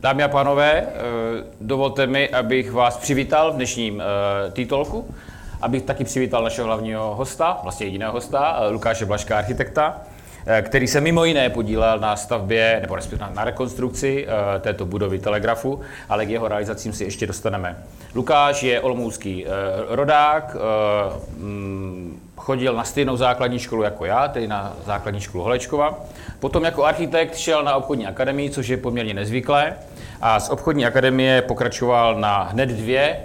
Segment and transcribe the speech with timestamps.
[0.00, 0.86] Dámy a pánové, eh,
[1.60, 5.14] dovolte mi, abych vás přivítal v dnešním eh, titulku,
[5.62, 10.00] abych taky přivítal našeho hlavního hosta, vlastně jediného hosta, eh, Lukáše Blaška, architekta,
[10.62, 14.26] který se mimo jiné podílel na stavbě, nebo respektive na rekonstrukci
[14.60, 17.76] této budovy Telegrafu, ale k jeho realizacím si ještě dostaneme.
[18.14, 19.46] Lukáš je olomoucký
[19.88, 20.56] rodák,
[21.38, 25.98] mm, chodil na stejnou základní školu jako já, tedy na základní školu Holečkova.
[26.38, 29.76] Potom jako architekt šel na obchodní akademii, což je poměrně nezvyklé.
[30.20, 33.16] A z obchodní akademie pokračoval na hned dvě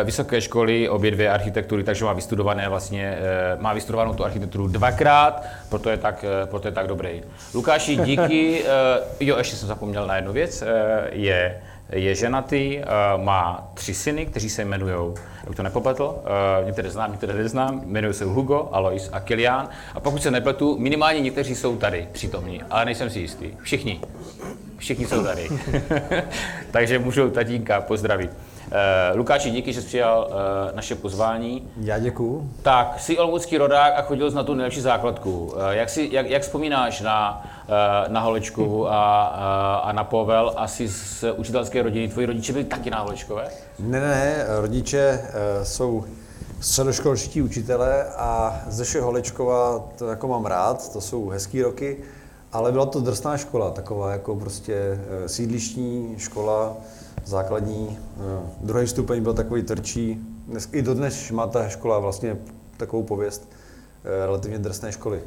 [0.00, 4.68] eh, vysoké školy, obě dvě architektury, takže má vystudované vlastně, eh, má vystudovanou tu architekturu
[4.68, 7.22] dvakrát, proto je tak, eh, proto je tak dobrý.
[7.54, 8.64] Lukáši, díky,
[9.20, 10.64] jo, ještě jsem zapomněl na jednu věc,
[11.12, 11.60] je,
[11.90, 12.80] je ženatý,
[13.16, 15.14] má tři syny, kteří se jmenují,
[15.46, 16.14] jak to nepopletl,
[16.64, 19.68] některé znám, některé neznám, jmenují se Hugo, Alois a Kilian.
[19.94, 23.50] A pokud se nepletu, minimálně někteří jsou tady přítomní, ale nejsem si jistý.
[23.62, 24.00] Všichni.
[24.84, 25.48] Všichni jsou tady.
[26.70, 28.30] Takže můžu tatínka pozdravit.
[28.30, 31.68] Uh, Lukáši, díky, že jsi přijal uh, naše pozvání.
[31.80, 32.50] Já děkuju.
[32.62, 35.44] Tak, jsi olomoucký rodák a chodil jsi na tu nejlepší základku.
[35.44, 39.30] Uh, jak, si, jak, jak vzpomínáš na, uh, na Holečku a,
[39.82, 40.52] uh, a na Povel?
[40.56, 42.08] Asi z učitelské rodiny.
[42.08, 43.48] Tvoji rodiče byli taky na Holečkové?
[43.78, 44.44] Ne, ne, ne.
[44.60, 46.04] Rodiče uh, jsou
[46.60, 51.96] středoškolští učitelé a ze Holečkova to jako mám rád, to jsou hezký roky.
[52.54, 54.74] Ale byla to drsná škola, taková jako prostě
[55.24, 56.76] eh, sídlištní škola,
[57.24, 57.98] základní.
[57.98, 58.20] Eh,
[58.60, 60.20] druhý stupeň byl takový trčí.
[60.48, 62.36] Dnes, I dodnes má ta škola vlastně
[62.76, 63.48] takovou pověst
[64.04, 65.20] eh, relativně drsné školy.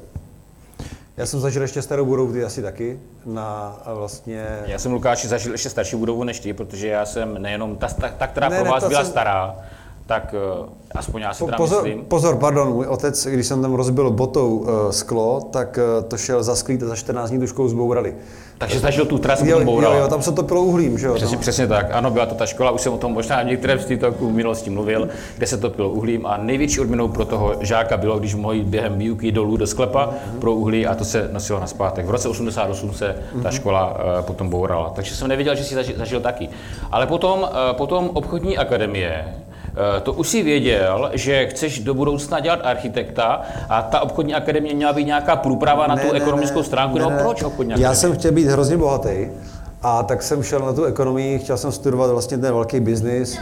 [1.17, 4.59] Já jsem zažil ještě starou budovu, ty asi taky, na vlastně...
[4.65, 8.09] Já jsem Lukáši zažil ještě starší budovu než ty, protože já jsem nejenom ta, ta,
[8.09, 9.11] ta která ne, pro vás ne, byla jsem...
[9.11, 9.55] stará,
[10.07, 12.05] tak uh, aspoň já si teda pozor, myslím.
[12.05, 16.43] Pozor, pardon, můj otec, když jsem tam rozbil botou uh, sklo, tak uh, to šel
[16.43, 18.15] za sklít a za 14 dní tu školu zbourali.
[18.57, 21.13] Takže zažil tu trasu, jo, jo, jo, tam se to pilo uhlím, že jo?
[21.13, 21.41] Přesně, tam.
[21.41, 23.85] přesně tak, ano, byla to ta škola, už jsem o tom možná v některém z
[24.19, 28.19] v minulosti mluvil, kde se to pilo uhlím a největší odměnou pro toho žáka bylo,
[28.19, 30.39] když mohl během výuky dolů do sklepa mm-hmm.
[30.39, 32.05] pro uhlí a to se nosilo na zpátek.
[32.05, 33.41] V roce 88 se mm-hmm.
[33.43, 36.49] ta škola uh, potom bourala, takže jsem nevěděl, že si zažil, zažil taky.
[36.91, 37.47] Ale potom, uh,
[37.77, 39.25] potom obchodní akademie,
[39.56, 39.56] Eh,
[40.03, 44.93] to už si věděl, že chceš do budoucna dělat architekta a ta obchodní akademie měla
[44.93, 47.89] být nějaká průprava na ne, tu ne, ekonomickou stránku, ne, nebo proč obchodní akademie?
[47.89, 49.27] Já jsem chtěl být hrozně bohatý
[49.81, 53.37] a tak jsem šel na tu ekonomii, chtěl jsem studovat vlastně ten velký biznis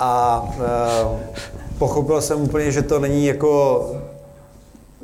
[0.00, 1.38] a e,
[1.78, 3.84] pochopil jsem úplně, že to není jako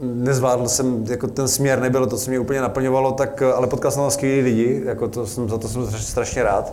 [0.03, 4.03] nezvládl jsem, jako ten směr nebyl to, co mě úplně naplňovalo, tak, ale potkal jsem
[4.03, 6.73] tam skvělý lidi, jako to jsem, za to jsem strašně rád.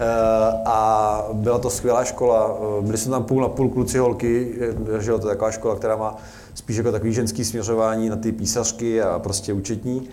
[0.00, 2.58] Eh, a byla to skvělá škola.
[2.78, 5.76] Eh, byli jsme tam půl na půl kluci holky, eh, že to je taková škola,
[5.76, 6.16] která má
[6.54, 10.08] spíš jako takový ženský směřování na ty písařky a prostě účetní,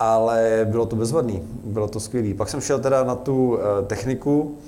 [0.00, 2.34] ale bylo to bezvadný, bylo to skvělý.
[2.34, 4.58] Pak jsem šel teda na tu techniku,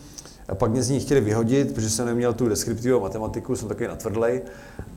[0.49, 3.89] a pak mě z ní chtěli vyhodit, protože jsem neměl tu deskriptivní matematiku, jsem takový
[3.89, 4.43] natvrdlej.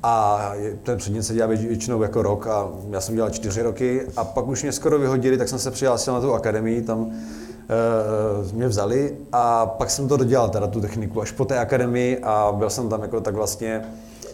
[0.04, 0.42] A
[0.84, 4.08] ten předmět se dělá většinou jako rok a já jsem dělal čtyři roky.
[4.18, 7.12] A pak už mě skoro vyhodili, tak jsem se přihlásil na tu akademii, tam
[8.54, 12.52] mě vzali a pak jsem to dodělal, teda tu techniku, až po té akademii a
[12.58, 13.86] byl jsem tam jako tak vlastně,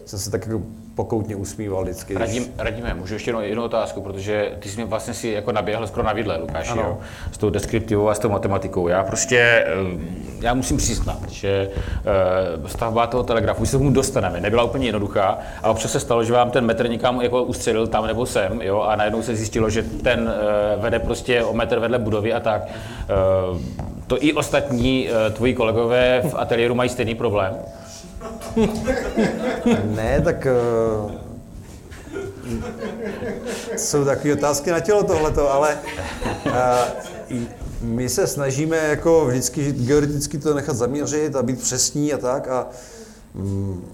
[0.05, 0.61] jsem se tak jako
[0.95, 2.13] pokoutně usmíval vždycky.
[2.13, 5.87] Radím, radíme, můžu ještě jednu, jednu otázku, protože ty jsi mě vlastně si jako naběhl
[5.87, 6.97] skoro na vidle, Lukáš, jo,
[7.31, 8.87] s tou deskriptivou a s tou matematikou.
[8.87, 9.65] Já prostě, eh,
[10.41, 11.69] já musím přiznat, že
[12.65, 16.33] eh, stavba toho telegrafu, se mu dostaneme, nebyla úplně jednoduchá a občas se stalo, že
[16.33, 19.83] vám ten metr někam jako ustřelil tam nebo sem, jo, a najednou se zjistilo, že
[19.83, 22.61] ten eh, vede prostě o metr vedle budovy a tak.
[24.07, 27.57] To i ostatní tvoji kolegové v ateliéru mají stejný problém?
[29.95, 30.47] ne, tak
[31.05, 31.11] uh,
[33.77, 35.77] jsou takové otázky na tělo tohleto, ale
[36.45, 36.51] uh,
[37.81, 42.67] my se snažíme jako vždycky georeticky to nechat zaměřit a být přesní a tak a
[43.33, 43.85] um,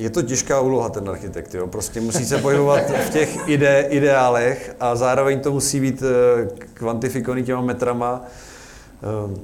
[0.00, 1.66] je to těžká úloha ten architekt, jo.
[1.66, 7.42] Prostě musí se pohybovat v těch ide, ideálech a zároveň to musí být eh, kvantifikovaný
[7.42, 8.24] těma metrama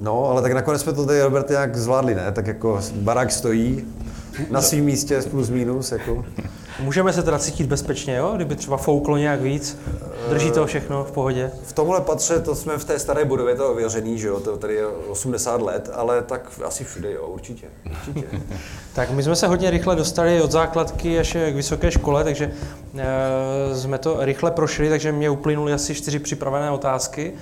[0.01, 2.31] no, ale tak nakonec jsme to tady, Robert, nějak zvládli, ne?
[2.31, 3.85] Tak jako barák stojí
[4.51, 6.25] na svém místě plus minus, jako.
[6.79, 8.31] Můžeme se teda cítit bezpečně, jo?
[8.35, 9.77] Kdyby třeba fouklo nějak víc,
[10.29, 11.51] drží to všechno v pohodě?
[11.63, 14.73] V tomhle patře, to jsme v té staré budově, to ověřený, že jo, to tady
[14.73, 18.27] je 80 let, ale tak asi všude, jo, určitě, určitě.
[18.93, 22.51] tak my jsme se hodně rychle dostali od základky až k vysoké škole, takže
[22.97, 27.33] e, jsme to rychle prošli, takže mě uplynuly asi čtyři připravené otázky.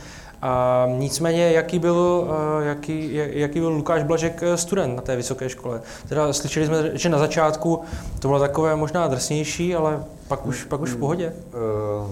[0.42, 2.28] A nicméně, jaký byl,
[2.62, 5.82] eh, jaký, jaký byl Lukáš Blažek eh, student na té vysoké škole?
[6.10, 7.82] Teda slyšeli jsme, že na začátku
[8.20, 11.34] to bylo takové možná drsnější, ale pak už, pak už v pohodě.
[12.04, 12.12] Uh,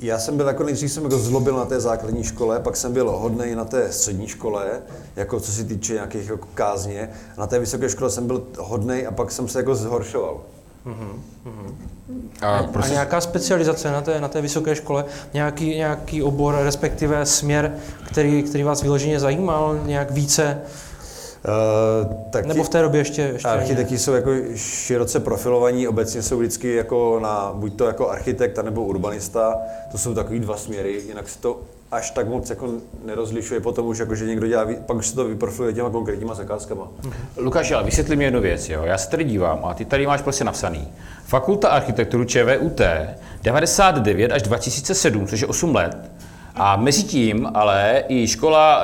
[0.00, 3.10] Já jsem byl jako nejdřív jsem jako zlobil na té základní škole, pak jsem byl
[3.10, 4.82] hodnej na té střední škole,
[5.16, 7.10] jako co se týče nějakých jako kázně.
[7.38, 10.40] Na té vysoké škole jsem byl hodnej a pak jsem se jako zhoršoval.
[12.40, 15.04] A A prostě, nějaká specializace na té, na té vysoké škole,
[15.34, 17.74] nějaký, nějaký obor, respektive směr,
[18.06, 20.60] který, který vás vyloženě zajímal nějak více,
[21.48, 23.62] Uh, taky, nebo v té době ještě, ještě ani ne?
[23.62, 28.84] Architekti jsou jako široce profilovaní, obecně jsou vždycky jako na buď to jako architekt, nebo
[28.84, 29.58] urbanista,
[29.92, 31.60] to jsou takový dva směry, jinak se to
[31.94, 32.68] až tak moc jako
[33.04, 36.88] nerozlišuje potom už jako, že někdo dělá, pak už se to vyprofiluje těma konkrétníma zakázkama.
[37.36, 38.82] Lukáš, ale vysvětli mi jednu věc, jo.
[38.84, 40.88] Já se tady dívám a ty tady máš prostě napsaný.
[41.24, 42.80] Fakulta architekturu ČVUT
[43.42, 46.10] 99 až 2007, což je 8 let.
[46.56, 48.82] A mezi tím ale i škola,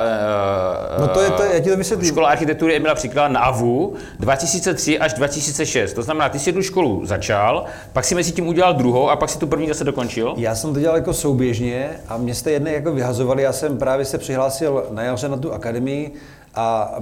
[0.97, 2.09] eh, No to je- to já ti to vysvětlím.
[2.09, 5.93] škola architektury Emila Příklad na AVU 2003 až 2006.
[5.93, 9.29] To znamená, ty jsi jednu školu začal, pak si mezi tím udělal druhou a pak
[9.29, 10.33] si tu první zase dokončil.
[10.37, 14.05] Já jsem to dělal jako souběžně a mě jste jedné jako vyhazovali, já jsem právě
[14.05, 16.13] se přihlásil na jaře na tu akademii
[16.55, 16.95] a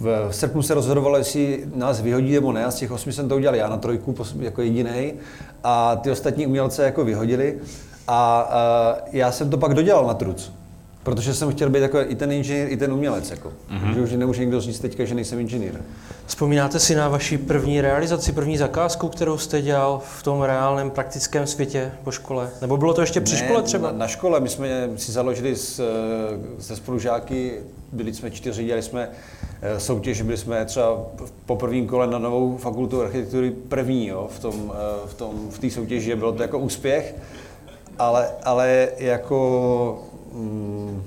[0.00, 2.64] v srpnu se rozhodovalo, jestli nás vyhodí nebo ne.
[2.64, 5.12] A z těch osmi jsem to udělal já na trojku jako jediný
[5.64, 7.58] a ty ostatní umělce jako vyhodili.
[8.12, 10.52] A, a já jsem to pak dodělal na truc.
[11.02, 13.30] Protože jsem chtěl být jako i ten inženýr, i ten umělec.
[13.30, 13.48] Jako.
[13.48, 13.94] Mm-hmm.
[13.94, 15.72] Že už nemůže nikdo říct teďka, že nejsem inženýr.
[16.26, 21.46] Vzpomínáte si na vaši první realizaci, první zakázku, kterou jste dělal v tom reálném praktickém
[21.46, 22.50] světě po škole?
[22.60, 23.92] Nebo bylo to ještě při škole třeba?
[23.92, 27.52] Na, na škole my jsme si založili s, eh, se spolužáky,
[27.92, 29.08] byli jsme čtyři, dělali jsme
[29.62, 30.98] eh, soutěž, byli jsme třeba
[31.46, 35.58] po prvním kole na novou fakultu architektury první jo, v tom, eh, v tom, v
[35.58, 37.14] té soutěži, bylo to jako úspěch,
[37.98, 40.02] ale, ale jako
[40.32, 41.02] mm,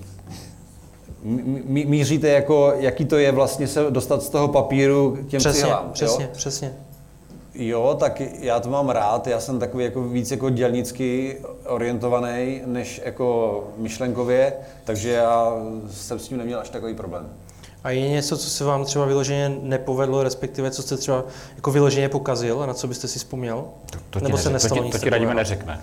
[1.23, 5.39] mí- mí- míříte jako, jaký to je vlastně se dostat z toho papíru k těm
[5.39, 5.91] Přesně, cihlám, jo?
[5.93, 6.73] přesně, přesně.
[7.55, 11.37] Jo, tak já to mám rád, já jsem takový jako víc jako dělnicky
[11.67, 14.53] orientovaný, než jako myšlenkově,
[14.83, 15.53] takže já
[15.91, 17.29] jsem s tím neměl až takový problém.
[17.83, 21.23] A je něco, co se vám třeba vyloženě nepovedlo, respektive co jste třeba
[21.55, 23.63] jako vyloženě pokazil a na co byste si vzpomněl?
[24.09, 25.81] To ti, Nebo se neřek- to nestalo ti, nic to ti radíme neřekne.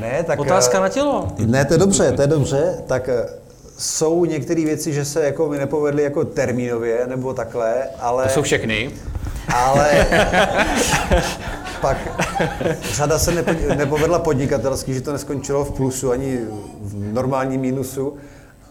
[0.00, 0.38] Ne, tak...
[0.38, 1.28] Otázka eh, na tělo.
[1.38, 2.74] Ne, to je dobře, to je dobře.
[2.86, 3.26] Tak eh,
[3.78, 8.24] jsou některé věci, že se jako mi nepovedly jako termínově nebo takhle, ale...
[8.24, 8.90] To jsou všechny.
[9.54, 10.06] Ale
[11.80, 11.96] pak
[12.92, 16.38] řada se nepo, nepovedla podnikatelsky, že to neskončilo v plusu ani
[16.80, 18.16] v normálním mínusu,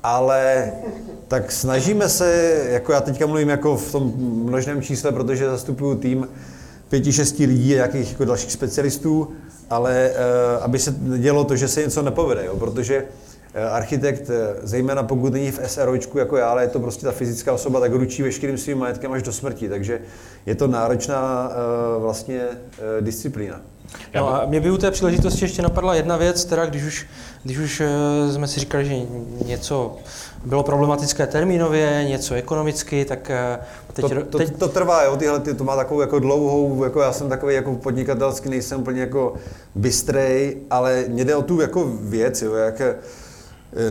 [0.04, 0.72] ale
[1.28, 6.28] tak snažíme se, jako já teďka mluvím jako v tom množném čísle, protože zastupuju tým
[6.90, 9.32] pěti, šesti lidí a nějakých jako dalších specialistů,
[9.72, 13.06] ale uh, aby se dělo to, že se něco nepovede, jo, protože
[13.54, 17.12] eh, architekt, eh, zejména pokud není v SROčku jako já, ale je to prostě ta
[17.12, 20.02] fyzická osoba, tak ručí veškerým svým majetkem až do smrti, takže
[20.46, 23.62] je to náročná eh, vlastně eh, disciplína.
[24.16, 27.08] No a mě by u té příležitosti ještě napadla jedna věc, teda když už,
[27.44, 28.96] když už eh, jsme si říkali, že
[29.46, 29.98] něco
[30.46, 33.60] bylo problematické termínově, něco ekonomicky, tak eh,
[33.94, 37.02] teď, To, to, teď to trvá, jo, tyhle, ty, to má takovou jako dlouhou, jako
[37.02, 39.34] já jsem takový jako podnikatelský, nejsem úplně jako
[39.76, 42.96] bystrej, ale mě jde o tu jako věc, jo, jak eh,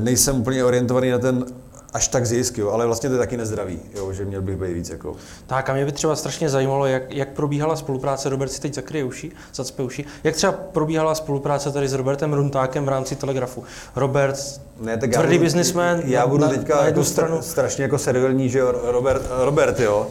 [0.00, 1.44] nejsem úplně orientovaný na ten
[1.92, 4.72] až tak zisk, jo, ale vlastně to je taky nezdravý, jo, že měl bych být
[4.72, 5.16] víc jako.
[5.46, 9.04] Tak a mě by třeba strašně zajímalo, jak, jak probíhala spolupráce, Robert si teď zakryje
[9.04, 13.64] uši, zacpe uši, jak třeba probíhala spolupráce tady s Robertem Runtákem v rámci Telegrafu.
[13.96, 17.36] Robert, Ne, tak tvrdý businessman, já budu na, teďka na jednu jako stranu.
[17.38, 20.06] stra- strašně jako servilní, že jo, Robert, Robert jo,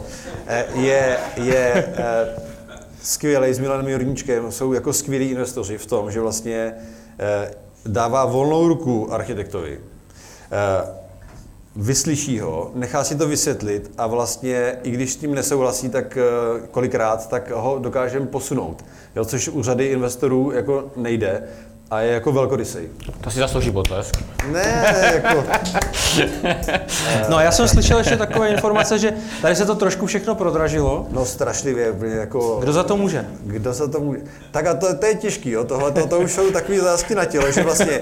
[0.46, 2.28] eh, je, je eh,
[3.02, 6.74] skvělý s Milanem Jurníčkem, jsou jako skvělí investoři v tom, že vlastně
[7.18, 7.50] eh,
[7.86, 9.78] dává volnou ruku architektovi.
[11.76, 16.66] Vyslyší ho, nechá si to vysvětlit a vlastně, i když s tím nesouhlasí, tak eh,
[16.70, 18.84] kolikrát, tak ho dokážeme posunout.
[19.16, 21.42] Jo, což u řady investorů jako nejde
[21.90, 22.88] a je jako velkorysej.
[23.20, 24.14] To si zaslouží potlesk.
[24.52, 25.44] Ne, jako,
[27.28, 31.06] No a já jsem slyšel ještě takové informace, že tady se to trošku všechno prodražilo.
[31.10, 32.56] no strašlivě, jako...
[32.60, 33.26] Kdo za to může?
[33.44, 34.20] Kdo se to může?
[34.50, 37.24] Tak a to, to je těžký, jo, tohle, to, to už jsou takový zásky na
[37.24, 38.00] tělo, že vlastně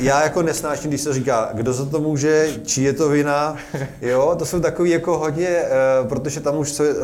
[0.00, 3.56] já jako nesnáším, když se říká, kdo za to může, či je to vina,
[4.02, 5.68] jo, to jsou takový jako hodně, eh,
[6.08, 6.94] protože tam už se eh,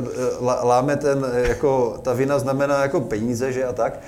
[0.40, 4.00] lá- láme ten, eh, jako ta vina znamená jako peníze, že a tak,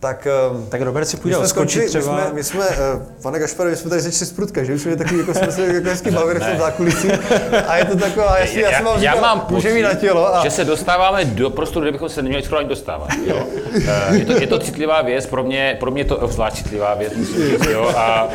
[0.00, 2.16] tak eh, Tak Robert si půjde skončili, třeba.
[2.16, 2.76] my jsme, my jsme eh,
[3.22, 5.66] pane Gašpare, my jsme tady začali z prutka, že už jsme takový, jako jsme se
[5.74, 7.08] jako hezky bavili v tom zákulisí
[7.68, 9.82] a je to taková, já, si- já, jsem vám já říkal, mám může pocit, mít
[9.82, 13.08] na tělo a že se dostáváme do prostoru, kde bychom se neměli skoro ani dostávat.
[13.26, 13.46] Jo?
[13.88, 16.94] Eh, je, to, je to citlivá věc, pro mě, pro mě je to obzvlášť citlivá
[16.94, 17.92] věc, musím říct, jo?
[17.96, 18.28] A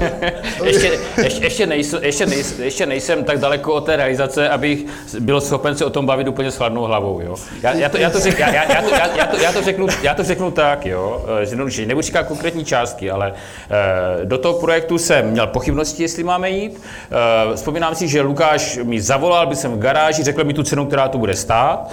[0.64, 4.78] ještě, ještě, ještě, nejsem, ještě, nejsem, ještě nejsem tak daleko od té realizace, abych
[5.20, 7.20] byl schopen se o tom bavit úplně s chladnou hlavou.
[7.20, 7.36] Jo?
[7.62, 9.62] Já, já, to, já, to řek, já, já, já, to, já, já, to, já, to
[9.62, 11.05] řeknu, já to řeknu tak, jo?
[11.06, 16.02] To, eh, zjednodušeně, nebudu říkat konkrétní částky, ale eh, do toho projektu jsem měl pochybnosti,
[16.02, 16.80] jestli máme jít.
[16.80, 20.86] Eh, Vzpomínám si, že Lukáš mi zavolal, byl jsem v garáži, řekl mi tu cenu,
[20.86, 21.90] která to bude stát.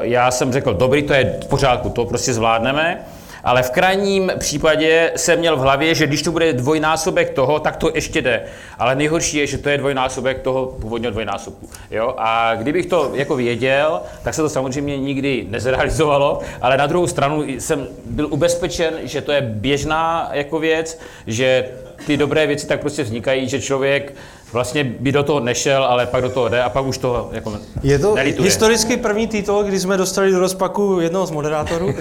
[0.00, 3.04] Já jsem řekl, dobrý, to je v pořádku, to prostě zvládneme.
[3.48, 7.76] Ale v krajním případě jsem měl v hlavě, že když to bude dvojnásobek toho, tak
[7.76, 8.42] to ještě jde.
[8.78, 11.70] Ale nejhorší je, že to je dvojnásobek toho původního dvojnásobku.
[11.90, 12.14] Jo?
[12.18, 17.44] A kdybych to jako věděl, tak se to samozřejmě nikdy nezrealizovalo, ale na druhou stranu
[17.58, 21.68] jsem byl ubezpečen, že to je běžná jako věc, že
[22.06, 24.14] ty dobré věci tak prostě vznikají, že člověk
[24.52, 27.58] vlastně by do toho nešel, ale pak do toho jde a pak už to jako
[27.82, 28.44] Je to nelituje.
[28.48, 31.94] historicky první titul, kdy jsme dostali do rozpaku jednoho z moderátorů?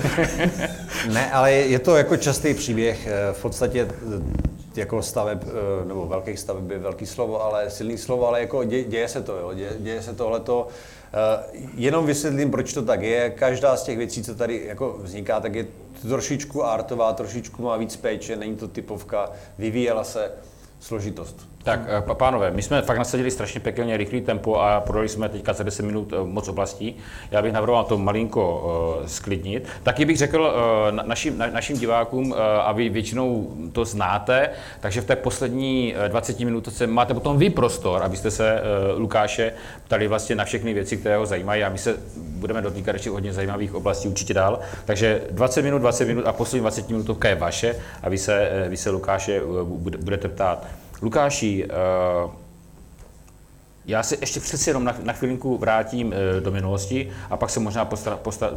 [1.14, 3.08] ne, ale je to jako častý příběh.
[3.08, 4.22] Eh, v podstatě eh,
[4.76, 8.84] jako staveb, eh, nebo velkých staveb je velký slovo, ale silný slovo, ale jako děje,
[8.84, 10.68] děje se to, jo, děje, děje se tohleto.
[11.76, 13.30] Jenom vysvětlím, proč to tak je.
[13.30, 15.66] Každá z těch věcí, co tady jako vzniká, tak je
[16.02, 20.32] trošičku artová, trošičku má víc péče, není to typovka, vyvíjela se
[20.80, 21.48] složitost.
[21.68, 25.54] Tak, eh, pánové, my jsme fakt nasadili strašně pekelně rychlý tempo a prodali jsme teďka
[25.54, 26.96] za 10 minut eh, moc oblastí.
[27.32, 28.64] Já bych navrhoval to malinko
[29.00, 29.68] uh, sklidnit.
[29.84, 35.02] Taky bych řekl uh, našim, na, našim divákům, uh, a vy většinou to znáte, takže
[35.02, 39.54] v té poslední 20 minutce máte potom vy prostor, abyste se uh, Lukáše
[39.86, 43.34] ptali vlastně na všechny věci, které ho zajímají a my se budeme dotýkat ještě hodně
[43.34, 44.60] zajímavých oblastí určitě dál.
[44.86, 48.78] Takže 20 minut, 20 minut a poslední 20 minutovka je vaše a vy se, vy
[48.78, 49.42] se Lukáše
[50.00, 50.68] budete ptát.
[51.02, 52.30] Lukáši, eh,
[53.86, 57.86] já se ještě přeci jenom na, chvilinku vrátím eh, do minulosti a pak se možná
[57.86, 58.50] posta, posta,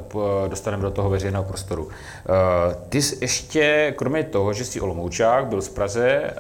[0.49, 1.88] dostaneme do toho veřejného prostoru.
[1.88, 6.35] Eh, ty jsi ještě, kromě toho, že jsi Olomoučák, byl z Praze,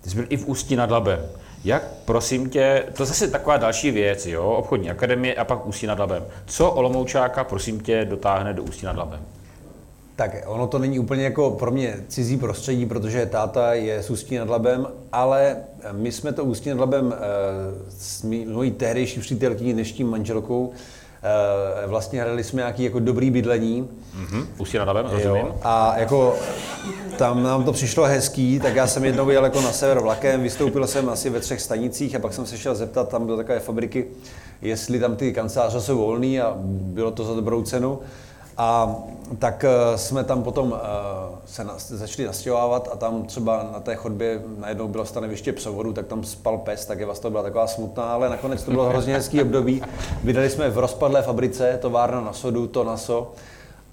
[0.00, 1.20] ty jsi byl i v Ústí nad Labem.
[1.64, 5.98] Jak, prosím tě, to zase taková další věc, jo, obchodní akademie a pak Ústí nad
[5.98, 6.24] Labem.
[6.46, 9.20] Co Olomoučáka, prosím tě, dotáhne do Ústí nad Labem?
[10.20, 14.38] Tak ono to není úplně jako pro mě cizí prostředí, protože táta je z Ústí
[14.38, 15.56] nad Labem, ale
[15.92, 17.18] my jsme to Ústí nad Labem eh,
[17.98, 18.22] s
[18.52, 20.72] mojí tehdejší přítelkyní, dnešní manželkou,
[21.82, 23.82] eh, vlastně hledali jsme nějaký jako dobrý bydlení.
[23.82, 24.46] Mm-hmm.
[24.58, 25.46] Ústí nad Labem, rozumím.
[25.62, 26.36] A jako
[27.18, 30.86] tam nám to přišlo hezký, tak já jsem jednou jel jako na sever vlakem, vystoupil
[30.86, 34.06] jsem asi ve třech stanicích a pak jsem se šel zeptat, tam byly takové fabriky,
[34.62, 37.98] jestli tam ty kanceláře jsou volné a bylo to za dobrou cenu.
[38.60, 38.96] A
[39.38, 40.74] tak eh, jsme tam potom
[41.54, 46.06] eh, se začali nastěhovávat a tam třeba na té chodbě najednou bylo stanoviště psovodu, tak
[46.06, 49.14] tam spal pes, tak je vlastně to byla taková smutná, ale nakonec to bylo hrozně
[49.14, 49.82] hezký období.
[50.24, 53.32] Vydali jsme v rozpadlé fabrice, továrna na sodu, to naso.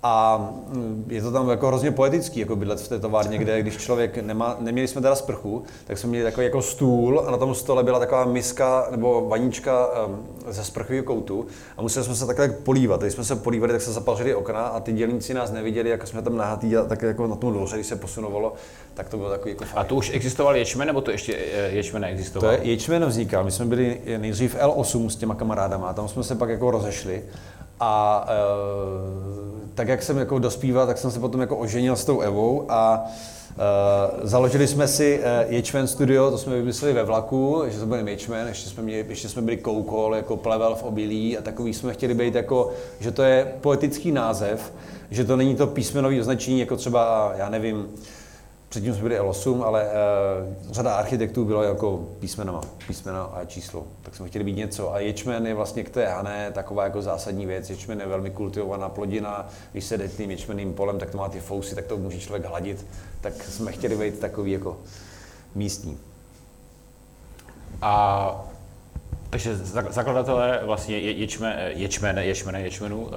[0.03, 0.37] A
[0.67, 4.17] mm, je to tam jako hrozně poetický, jako bydlet v té továrně, kde když člověk
[4.17, 7.83] nemá, neměli jsme teda sprchu, tak jsme měli takový jako stůl a na tom stole
[7.83, 11.45] byla taková miska nebo vanička um, ze sprchového koutu
[11.77, 13.01] a museli jsme se takhle polívat.
[13.01, 16.21] Když jsme se polívali, tak se zapalili okna a ty dělníci nás neviděli, jak jsme
[16.21, 18.53] tam nahatý a tak jako na tom dlouře, když se posunovalo,
[18.93, 19.79] tak to bylo takový jako fajn.
[19.79, 22.55] A to už existoval ječmen, nebo to ještě eh, ječmen neexistoval?
[22.55, 23.43] To je, ječmen vznikal.
[23.43, 27.23] My jsme byli nejdřív L8 s těma kamarádama, tam jsme se pak jako rozešli
[27.79, 32.19] a e, tak jak jsem jako dospíval, tak jsem se potom jako oženil s tou
[32.19, 37.79] Evou a e, založili jsme si e, Ječmen Studio, to jsme vymysleli ve vlaku, že
[37.79, 41.41] to byl Ječmen, ještě jsme, měli, ještě jsme byli Koukol, jako plevel v obilí a
[41.41, 44.74] takový jsme chtěli být jako, že to je poetický název,
[45.12, 47.88] že to není to písmenový označení, jako třeba, já nevím,
[48.69, 53.88] Předtím jsme byli L8, ale uh, řada architektů bylo jako písmenama, písmeno a číslo.
[54.01, 54.93] Tak jsme chtěli být něco.
[54.93, 57.69] A ječmen je vlastně k té hané taková jako zásadní věc.
[57.69, 59.50] Ječmen je velmi kultivovaná plodina.
[59.71, 62.45] Když se jde tím ječmeným polem, tak to má ty fousy, tak to může člověk
[62.45, 62.86] hladit.
[63.21, 64.77] Tak jsme chtěli být takový jako
[65.55, 65.97] místní.
[67.81, 68.45] A
[69.29, 69.55] takže
[69.89, 73.10] zakladatelé vlastně ječme, ječmene, ječmene, ječmenu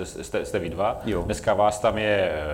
[0.00, 1.00] eh, jste, jste vy dva.
[1.04, 1.22] Jo.
[1.22, 2.44] Dneska vás tam je eh,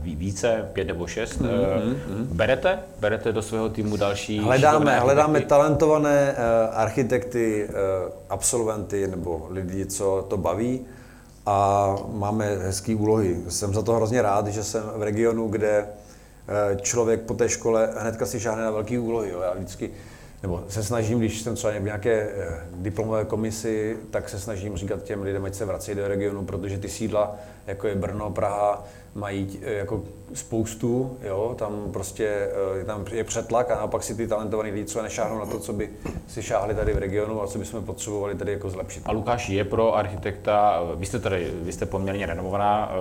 [0.00, 1.40] více, pět nebo šest.
[1.40, 2.24] Mm-hmm.
[2.24, 2.78] Berete?
[3.00, 6.34] Berete do svého týmu další Hledáme, hledáme talentované
[6.72, 7.68] architekty,
[8.28, 10.80] absolventy nebo lidi, co to baví
[11.46, 13.36] a máme hezké úlohy.
[13.48, 15.86] Jsem za to hrozně rád, že jsem v regionu, kde
[16.80, 19.30] člověk po té škole hnedka si žádné na velké úlohy.
[19.30, 19.40] Jo.
[19.40, 19.90] Já vždycky
[20.42, 25.02] nebo se snažím, když jsem třeba v nějaké eh, diplomové komisi, tak se snažím říkat
[25.02, 29.58] těm lidem, ať se vrací do regionu, protože ty sídla, jako je Brno, Praha, mají
[29.62, 30.02] eh, jako
[30.34, 32.26] spoustu, jo, tam prostě
[32.74, 35.58] eh, je, tam je přetlak a naopak si ty talentovaní lidi co nešáhnou na to,
[35.58, 35.90] co by
[36.28, 39.02] si šáhli tady v regionu a co bychom potřebovali tady jako zlepšit.
[39.06, 42.92] A Lukáš je pro architekta, vy jste tady, vy jste poměrně renovovaná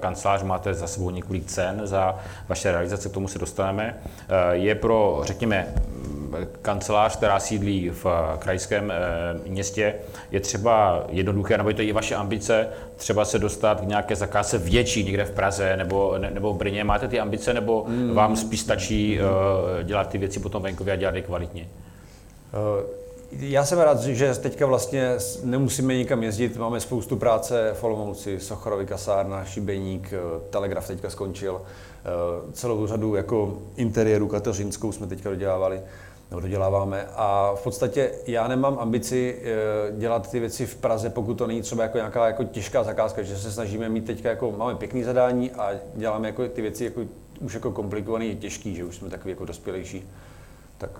[0.00, 2.18] kancelář, máte za sebou několik cen za
[2.48, 4.00] vaše realizace, k tomu se dostaneme.
[4.52, 5.74] Je pro, řekněme,
[6.62, 8.06] kancelář, která sídlí v
[8.38, 8.92] krajském
[9.46, 9.94] městě,
[10.30, 14.58] je třeba jednoduché, nebo je to i vaše ambice, třeba se dostat k nějaké zakázce
[14.58, 16.84] větší někde v Praze nebo, nebo v Brně.
[16.84, 18.14] Máte ty ambice, nebo mm.
[18.14, 19.18] vám spíš stačí
[19.82, 21.68] dělat ty věci potom venkově a dělat je kvalitně?
[23.32, 28.86] Já jsem rád, že teďka vlastně nemusíme nikam jezdit, máme spoustu práce v Olomouci, Sochorovi
[28.86, 30.18] kasárna, Šibeník, eh,
[30.50, 35.80] Telegraf teďka skončil, eh, celou řadu jako interiéru kateřinskou jsme teďka dodělávali,
[36.30, 41.34] nebo doděláváme a v podstatě já nemám ambici eh, dělat ty věci v Praze, pokud
[41.34, 44.74] to není třeba jako nějaká jako těžká zakázka, že se snažíme mít teďka jako, máme
[44.74, 47.00] pěkný zadání a děláme jako ty věci jako,
[47.40, 50.08] už jako komplikovaný, těžký, že už jsme takový jako dospělejší.
[50.78, 50.90] Tak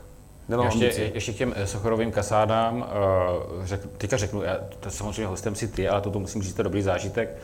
[0.48, 1.10] Nemám ještě, ambici.
[1.14, 5.68] ještě k těm eh, Sochorovým kasádám, uh, řek, teďka řeknu, já, to samozřejmě hostem si
[5.68, 7.36] ty, ale toto musím říct, to dobrý zážitek.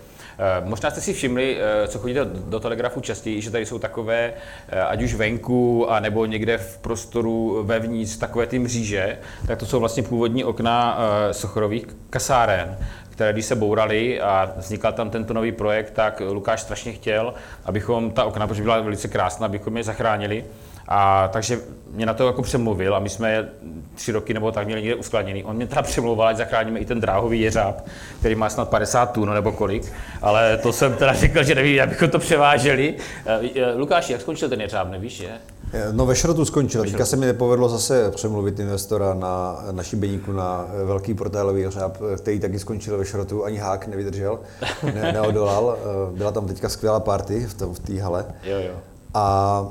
[0.62, 4.32] Uh, možná jste si všimli, uh, co chodíte do, telegrafu častěji, že tady jsou takové,
[4.32, 9.66] uh, ať už venku, a nebo někde v prostoru vevnitř, takové ty mříže, tak to
[9.66, 10.98] jsou vlastně původní okna
[11.32, 12.78] Sochorových kasáren
[13.16, 18.10] které když se bouraly a vznikal tam tento nový projekt, tak Lukáš strašně chtěl, abychom
[18.10, 20.44] ta okna, protože byla velice krásná, abychom je zachránili.
[20.88, 23.48] A takže mě na to jako přemluvil a my jsme
[23.94, 25.44] tři roky nebo tak měli někde uskladněný.
[25.44, 27.86] On mě teda přemlouval, ať zachráníme i ten dráhový jeřáb,
[28.18, 31.88] který má snad 50 tun nebo kolik, ale to jsem teda řekl, že nevím, jak
[31.88, 32.94] bychom to převáželi.
[33.26, 35.30] Eh, eh, Lukáši, jak skončil ten jeřáb, nevíš, je?
[35.72, 36.82] Eh, no ve šrotu skončil.
[36.82, 42.40] Teďka se mi nepovedlo zase přemluvit investora na naší beníku na velký portálový jeřáb, který
[42.40, 44.40] taky skončil ve šrotu, ani hák nevydržel,
[44.94, 45.78] ne, neodolal.
[46.12, 48.24] Byla tam teďka skvělá party v té v hale.
[48.44, 48.74] Jo, jo.
[49.14, 49.66] A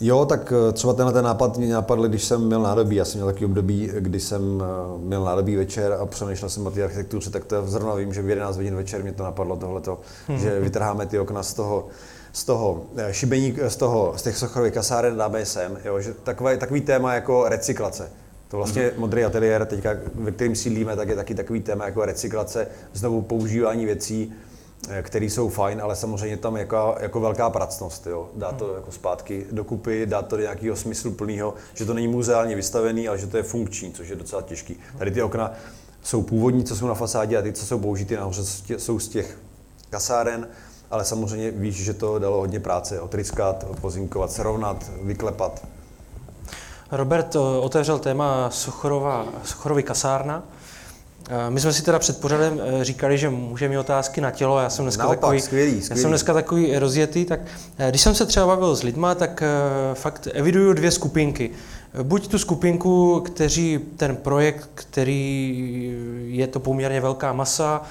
[0.00, 2.96] Jo, tak eh, třeba tenhle ten nápad mě napadl, když jsem měl nádobí.
[2.96, 6.70] Já jsem měl takový období, kdy jsem eh, měl nádobí večer a přemýšlel jsem o
[6.70, 10.00] té architektuře, tak to zrovna vím, že v 11 hodin večer mě to napadlo tohleto,
[10.28, 10.38] hmm.
[10.38, 11.86] že vytrháme ty okna z toho,
[12.32, 16.56] z toho eh, šibení, z, toho, z těch sochorových kasáren dáme sem, jo, že takové,
[16.56, 18.10] takový téma jako recyklace.
[18.48, 19.00] To vlastně hmm.
[19.00, 23.84] modrý ateliér, teďka, ve kterým sídlíme, tak je taky takový téma jako recyklace, znovu používání
[23.84, 24.32] věcí,
[25.02, 28.30] který jsou fajn, ale samozřejmě tam jako, jako velká pracnost, jo.
[28.34, 32.56] Dá to jako zpátky dokupy, dá to do nějakého smyslu plného, že to není muzeálně
[32.56, 34.76] vystavený, ale že to je funkční, což je docela těžký.
[34.98, 35.52] Tady ty okna
[36.02, 38.42] jsou původní, co jsou na fasádě a ty, co jsou použity nahoře,
[38.78, 39.38] jsou z těch
[39.90, 40.48] kasáren,
[40.90, 45.66] ale samozřejmě víš, že to dalo hodně práce, otryskat, pozinkovat, srovnat, vyklepat.
[46.90, 50.42] Robert otevřel téma Sochorova, Sochorovy kasárna.
[51.30, 54.58] Eh, my jsme si teda před pořadem eh, říkali, že můžeme mít otázky na tělo.
[54.58, 56.00] Já jsem dneska Naopak, takový, skvělý, skvělý.
[56.00, 57.40] Já jsem dneska takový rozjetý, tak
[57.78, 59.42] eh, když jsem se třeba bavil s lidma, tak
[59.94, 61.50] fakt eviduju dvě skupinky.
[62.02, 65.94] Buď tu skupinku, kteří ten projekt, který
[66.26, 67.82] je to poměrně velká masa,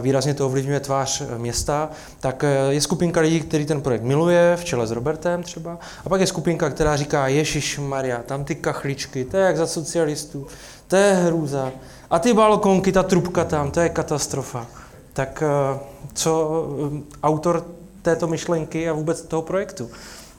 [0.00, 4.86] výrazně to ovlivňuje tvář města, tak je skupinka lidí, který ten projekt miluje, v čele
[4.86, 9.36] s Robertem třeba, a pak je skupinka, která říká, Ježíš Maria, tam ty kachličky, to
[9.36, 10.46] je jak za socialistů,
[10.88, 11.72] to je hrůza,
[12.12, 14.66] a ty balkonky, ta trubka tam, to je katastrofa.
[15.12, 15.78] Tak eh,
[16.14, 16.64] co
[16.96, 17.66] eh, autor
[18.02, 19.90] této myšlenky a vůbec toho projektu?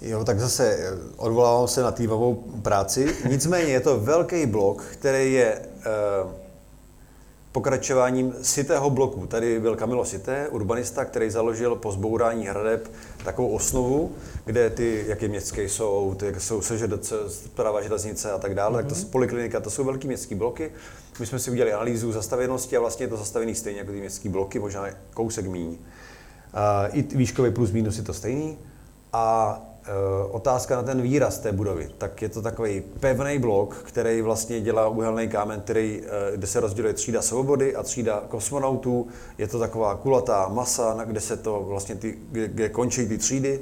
[0.01, 3.15] Jo, tak zase eh, odvolávám se na týmovou práci.
[3.29, 5.61] Nicméně je to velký blok, který je
[7.53, 9.27] pokračováním sitého bloku.
[9.27, 12.91] Tady byl Kamilo Sité, urbanista, který založil po zbourání hradeb
[13.23, 14.11] takovou osnovu,
[14.45, 18.71] kde ty, jak je městské jsou, ty, jak jsou SŽDC, zpráva železnice a tak dále,
[18.71, 18.87] mm-hmm.
[18.87, 19.09] tak to mhm.
[19.09, 20.71] poliklinika, to jsou velké městské bloky.
[21.19, 24.29] My jsme si udělali analýzu zastavěnosti a vlastně je to zastavený stejně jako ty městské
[24.29, 25.77] bloky, možná kousek míň.
[26.91, 28.57] I výškový plus minus je to stejný.
[29.13, 29.61] A
[30.31, 34.87] otázka na ten výraz té budovy, tak je to takový pevný blok, který vlastně dělá
[34.87, 39.07] úhelný kámen, který, eh, kde se rozděluje třída svobody a třída kosmonautů.
[39.37, 43.59] Je to taková kulatá masa, kde se to vlastně ty, kde končí ty třídy.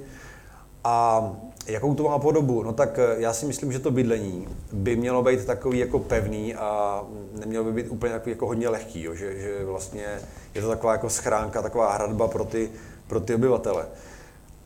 [0.83, 1.23] A
[1.67, 2.63] jakou to má podobu?
[2.63, 6.55] No tak eh, já si myslím, že to bydlení by mělo být takový jako pevný
[6.55, 7.01] a
[7.39, 9.15] nemělo by být úplně takový jako hodně lehký, jo?
[9.15, 10.05] Že, že vlastně
[10.55, 12.69] je to taková jako schránka, taková hradba pro ty,
[13.07, 13.85] pro ty obyvatele.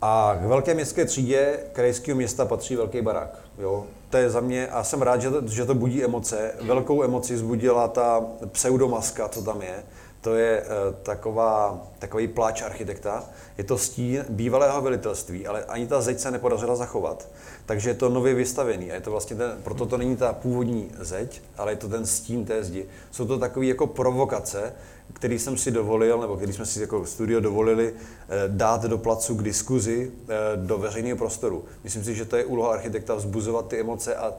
[0.02, 3.40] A k velké městské třídě krajského města patří velký barák.
[3.58, 3.86] Jo?
[4.10, 6.52] To je za mě, a jsem rád, že to, že to budí emoce.
[6.62, 9.84] Velkou emoci zbudila ta pseudomaska, co tam je.
[10.22, 13.24] To je uh, taková, takový pláč architekta.
[13.58, 17.28] Je to stín bývalého velitelství, ale ani ta zeď se nepodařila zachovat.
[17.66, 18.92] Takže je to nově vystavený.
[18.92, 22.06] A je to vlastně ten, proto to není ta původní zeď, ale je to ten
[22.06, 22.86] stín té zdi.
[23.12, 24.74] Jsou to takové jako provokace,
[25.14, 29.36] který jsem si dovolil, nebo který jsme si jako studio dovolili eh, dát do placu
[29.36, 31.66] k diskuzi eh, do veřejného prostoru.
[31.84, 34.34] Myslím si, že to je úloha architekta vzbuzovat ty emoce a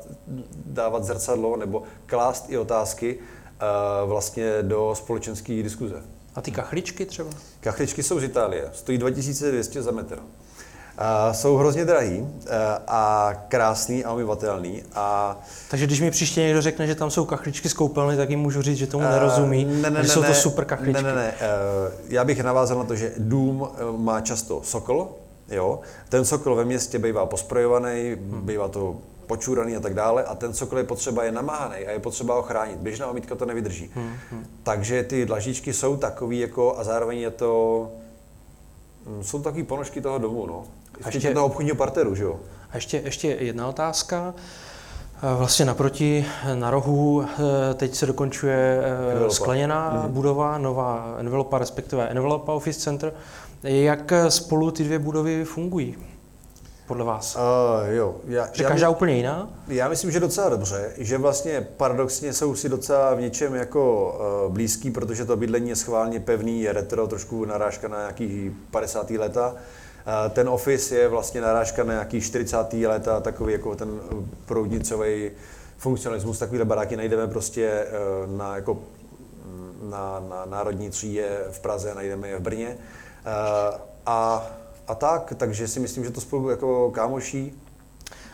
[0.66, 6.02] dávat zrcadlo nebo klást i otázky eh, vlastně do společenské diskuze.
[6.35, 7.31] A ty kachličky třeba?
[7.61, 10.18] Kachličky jsou z Itálie, stojí 2200 za metr.
[10.98, 12.28] Uh, jsou hrozně drahý uh,
[12.87, 14.82] a krásný a umyvatelný.
[14.94, 15.38] A,
[15.70, 18.62] Takže když mi příště někdo řekne, že tam jsou kachličky z koupelny, tak jim můžu
[18.62, 21.02] říct, že tomu nerozumí, uh, ne, ne, že ne, jsou ne, to super kachličky.
[21.02, 21.35] Ne, ne, ne.
[21.35, 25.09] Uh, já bych navázal na to, že dům uh, má často sokol,
[25.48, 25.80] jo.
[26.09, 28.40] Ten sokol ve městě bývá posprojovaný, hmm.
[28.46, 31.98] bývá to počúraný a tak dále a ten cokoliv je potřeba je namáhaný a je
[31.98, 32.78] potřeba ho chránit.
[32.78, 33.90] Běžná omítka to nevydrží.
[33.94, 34.46] Hmm, hmm.
[34.62, 37.88] Takže ty dlažíčky jsou takový jako a zároveň je to,
[39.22, 40.64] jsou takový ponožky toho domu, no.
[41.02, 42.40] A ještě toho obchodního parteru, že jo.
[42.70, 44.35] A ještě, ještě jedna otázka.
[45.22, 49.35] Vlastně naproti, na rohu, eh, teď se dokončuje eh, Envelopa.
[49.35, 50.12] skleněná hmm.
[50.12, 53.12] budova, nová Envelopa, respektive Envelopa Office Center.
[53.62, 55.96] Jak spolu ty dvě budovy fungují?
[56.87, 57.37] podle vás?
[57.37, 58.16] Uh, jo.
[58.26, 59.50] Já, že já každá úplně jiná?
[59.68, 64.14] Já myslím, že docela dobře, že vlastně paradoxně jsou si docela v něčem jako
[64.46, 69.11] uh, blízký, protože to bydlení je schválně pevný, je retro, trošku narážka na nějaký 50.
[69.11, 69.52] leta.
[69.52, 69.59] Uh,
[70.31, 72.73] ten office je vlastně narážka na nějaký 40.
[72.73, 74.01] leta, takový jako ten
[74.47, 75.31] proudnicový
[75.77, 77.87] funkcionalismus, takovýhle baráky najdeme prostě
[78.27, 78.79] uh, na jako
[79.83, 82.69] na, na Národní třídě v Praze, najdeme je v Brně.
[82.69, 84.47] Uh, a
[84.88, 87.53] a tak, takže si myslím, že to spolu jako kámoší.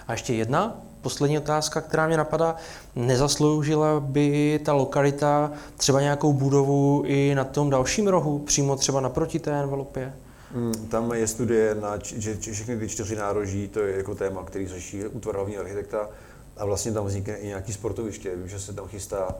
[0.07, 2.57] A ještě jedna poslední otázka, která mě napadá.
[2.97, 9.39] Nezasloužila by ta lokalita třeba nějakou budovu i na tom dalším rohu, přímo třeba naproti
[9.39, 10.13] té envelopě?
[10.55, 14.69] Hmm, tam je studie, na, že všechny ty čtyři nároží, to je jako téma, který
[14.69, 16.09] řeší útvar hlavního architekta
[16.57, 18.37] a vlastně tam vznikne i nějaký sportoviště.
[18.37, 19.35] Vím, že se tam chystá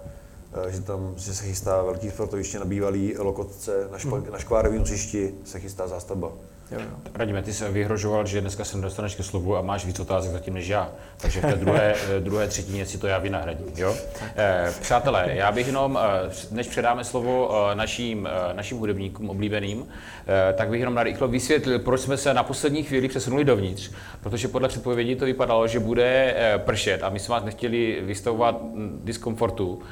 [0.69, 4.33] eh, že tam že se chystá velký sportoviště na bývalý lokotce, na, špa, hmm.
[4.33, 6.33] na škvárovém hřišti se chystá zástavba.
[6.71, 6.97] Jo, jo.
[7.15, 10.55] Radíme, ty se vyhrožoval, že dneska se nedostaneš ke slovu a máš víc otázek zatím
[10.55, 10.91] než já.
[11.17, 13.67] Takže v té druhé, eh, druhé třetině si to já vynahradím.
[13.77, 13.97] Jo?
[14.37, 15.99] Eh, přátelé, já bych jenom,
[16.51, 19.87] než předáme slovo našim, našim hudebníkům oblíbeným,
[20.55, 23.91] tak bych jenom narychlo vysvětlil, proč jsme se na poslední chvíli přesunuli dovnitř.
[24.23, 28.63] Protože podle předpovědi to vypadalo, že bude eh, pršet a my jsme vás nechtěli vystavovat
[28.63, 29.83] hm, diskomfortu,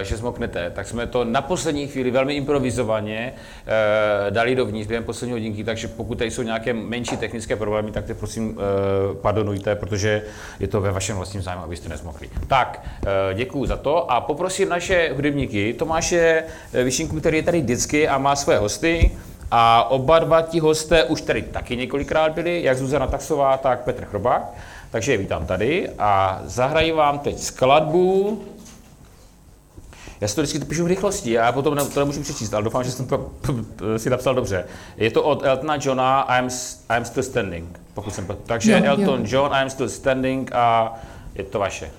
[0.00, 0.70] eh, že zmoknete.
[0.70, 3.32] Tak jsme to na poslední chvíli velmi improvizovaně
[3.66, 8.04] eh, dali dovnitř během poslední hodinky, takže pokud tady jsou nějaké menší technické problémy, tak
[8.04, 10.22] to prosím eh, pardonujte, protože
[10.60, 12.30] je to ve vašem vlastním zájmu, abyste nezmokli.
[12.46, 17.60] Tak, eh, děkuji za to a poprosím naše hudebníky, Tomáše eh, Vyšinku, který je tady
[17.60, 19.10] vždycky a má své hosty,
[19.50, 24.04] a oba dva ti hosté už tady taky několikrát byli, jak Zuzana Taxová, tak Petr
[24.04, 24.42] Chrobák.
[24.90, 28.42] Takže je vítám tady a zahraji vám teď skladbu
[30.20, 32.84] já si to vždycky píšu v rychlosti, já potom ne, to nemůžu přečíst, ale doufám,
[32.84, 33.30] že jsem to
[33.96, 34.64] si napsal dobře.
[34.96, 36.48] Je to od Eltona Johna I'm,
[36.96, 39.26] I'm Still Standing, pokud jsem Takže jo, Elton jo.
[39.26, 40.94] John I'm Still Standing a
[41.34, 41.90] je to vaše.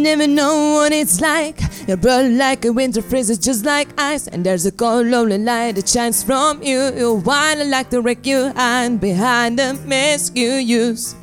[0.00, 1.60] Never know what it's like.
[1.86, 4.26] Your blood like a winter freezes just like ice.
[4.26, 6.92] And there's a cold, lonely light that shines from you.
[6.94, 11.14] You whine like the wreck you hide behind the mask you use.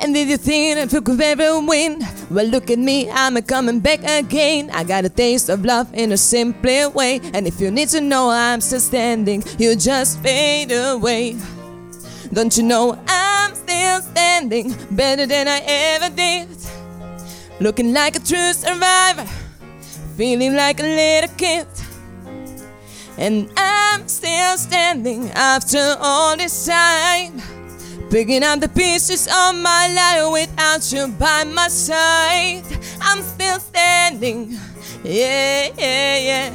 [0.00, 2.00] And did you think I took ever win?
[2.30, 4.70] Well, look at me, I'm a coming back again.
[4.70, 7.20] I got a taste of love in a simple way.
[7.34, 11.36] And if you need to know I'm still standing, you just fade away.
[12.32, 16.48] Don't you know I'm still standing better than I ever did?
[17.60, 19.26] Looking like a true survivor,
[20.16, 21.66] feeling like a little kid.
[23.18, 27.42] And I'm still standing after all this time.
[28.10, 32.62] Picking up the pieces of my life without you by my side.
[33.00, 34.56] I'm still standing,
[35.02, 36.52] yeah, yeah, yeah.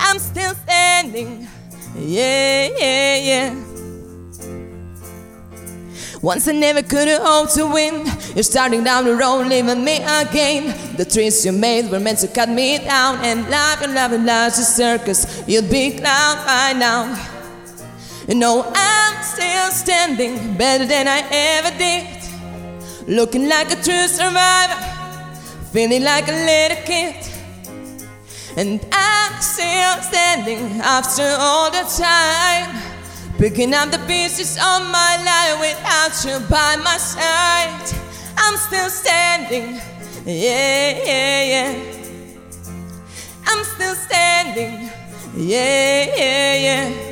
[0.00, 1.46] I'm still standing,
[1.96, 3.67] yeah, yeah, yeah.
[6.22, 8.04] Once I never could hope to win.
[8.34, 10.96] You're starting down the road, leaving me again.
[10.96, 13.18] The trees you made were meant to cut me down.
[13.24, 15.44] And life and love and love's a circus.
[15.46, 17.36] You'd be clown by now.
[18.26, 22.06] You know I'm still standing better than I ever did.
[23.08, 24.74] Looking like a true survivor,
[25.72, 27.14] feeling like a little kid.
[28.56, 32.97] And I'm still standing after all the time.
[33.38, 37.94] Picking up the pieces of my life without you by my side.
[38.36, 39.80] I'm still standing,
[40.26, 41.82] yeah, yeah, yeah.
[43.46, 44.90] I'm still standing,
[45.36, 47.07] yeah, yeah, yeah.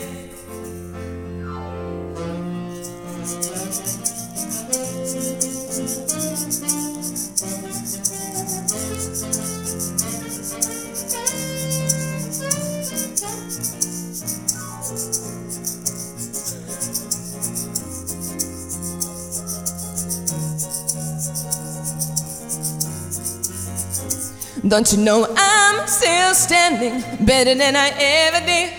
[24.69, 28.73] Don't you know I'm still standing better than I ever did?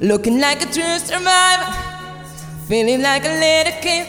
[0.00, 1.72] Looking like a true survivor,
[2.66, 4.08] feeling like a little kid.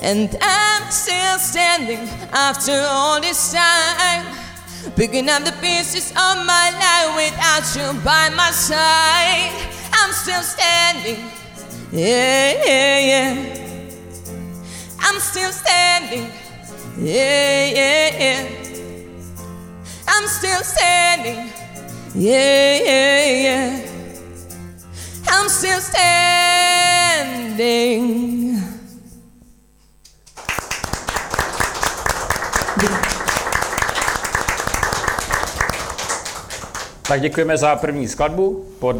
[0.00, 4.24] And I'm still standing after all this time.
[4.96, 9.52] Picking up the pieces of my life without you by my side.
[9.92, 11.22] I'm still standing.
[11.92, 13.92] Yeah, yeah, yeah.
[15.00, 16.30] I'm still standing.
[16.96, 18.67] Yeah, yeah, yeah.
[20.20, 21.48] I'm still standing.
[22.12, 23.86] Yeah, yeah, yeah.
[25.28, 26.08] I'm still standing.
[37.08, 38.64] Tak děkujeme za první skladbu.
[38.78, 38.96] Po e,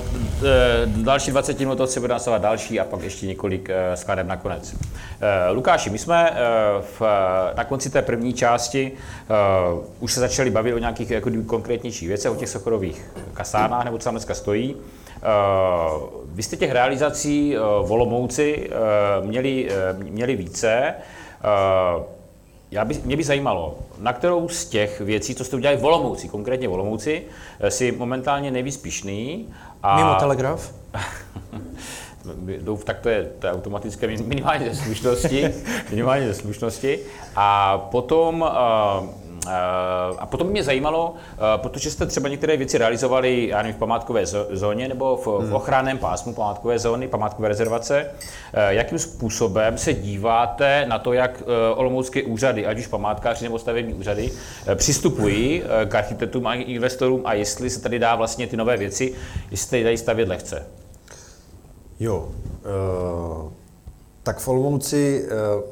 [0.86, 4.74] další 20 minut si bude následovat další a pak ještě několik e, skladeb nakonec.
[5.20, 6.34] E, Lukáši, my jsme e,
[6.80, 7.02] v,
[7.56, 9.34] na konci té první části e,
[10.00, 14.04] už se začali bavit o nějakých jako konkrétnějších věcech, o těch sochorových kasárnách, nebo co
[14.04, 14.76] tam dneska stojí.
[14.76, 15.20] E,
[16.24, 20.70] vy jste těch realizací e, Volomouci e, měli, e, měli více.
[20.70, 20.94] E,
[22.70, 26.28] já by, mě by zajímalo, na kterou z těch věcí, co jste udělali v Olomouci,
[26.28, 27.22] konkrétně v Olomouci,
[27.60, 29.48] eh, si momentálně nejvíc pišný.
[29.82, 29.96] A...
[29.96, 30.74] Mimo telegraf?
[32.84, 35.54] tak to je, to je automatické minimálně ze slušnosti,
[35.90, 36.98] minimálně ze slušnosti.
[37.36, 38.48] A potom uh,
[40.18, 41.14] a potom mě zajímalo,
[41.56, 45.52] protože jste třeba některé věci realizovali já nevím, v památkové zóně nebo v, v hmm.
[45.52, 48.10] ochranném pásmu památkové zóny, památkové rezervace,
[48.68, 51.42] jakým způsobem se díváte na to, jak
[51.74, 54.30] olomoucké úřady, ať už památkáři nebo stavební úřady,
[54.74, 59.14] přistupují k architektům a investorům a jestli se tady dá vlastně ty nové věci,
[59.50, 60.66] jestli tady dají stavět lehce?
[62.00, 62.28] Jo,
[63.44, 63.52] uh...
[64.28, 65.24] Tak v Olomouci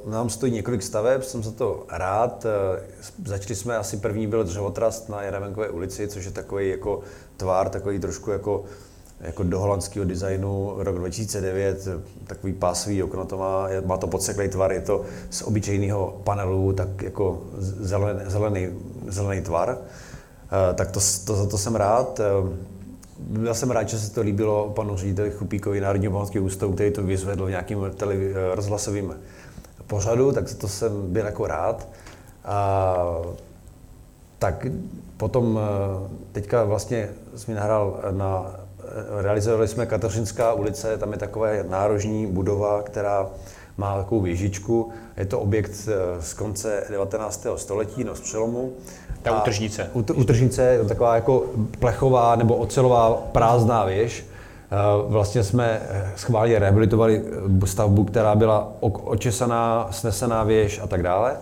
[0.04, 2.44] uh, nám stojí několik staveb, jsem za to rád.
[2.44, 7.00] Uh, začali jsme, asi první byl dřevotrast na Jaravenkové ulici, což je takový jako
[7.36, 8.64] tvár, takový trošku jako,
[9.20, 11.88] jako do holandského designu rok 2009,
[12.26, 17.02] takový pásový okno to má, má to podseklý tvar, je to z obyčejného panelu, tak
[17.02, 18.68] jako zelený, zelený,
[19.08, 19.78] zelený tvar.
[19.78, 22.20] Uh, tak to, to, za to jsem rád.
[23.18, 27.02] Byl jsem rád, že se to líbilo panu řediteli Chupíkovi Národního památkového ústavu, který to
[27.02, 29.14] vyzvedl v nějakým televi- rozhlasovým
[29.86, 31.88] pořadu, tak to jsem byl jako rád.
[32.44, 32.96] A,
[34.38, 34.66] tak
[35.16, 35.60] potom
[36.32, 38.54] teďka vlastně jsme nahrál na,
[39.20, 43.26] realizovali jsme Kateřinská ulice, tam je taková nárožní budova, která
[43.76, 44.90] má takovou věžičku.
[45.16, 45.88] Je to objekt
[46.20, 47.46] z konce 19.
[47.56, 48.72] století, no z přelomu.
[49.30, 49.90] Ta utržnice.
[49.92, 51.44] Utržnice je taková jako
[51.78, 54.24] plechová nebo ocelová prázdná věž.
[54.70, 54.76] Eh,
[55.08, 57.22] vlastně jsme eh, schválně rehabilitovali
[57.62, 61.36] eh, stavbu, která byla očesaná, snesená věž a tak dále.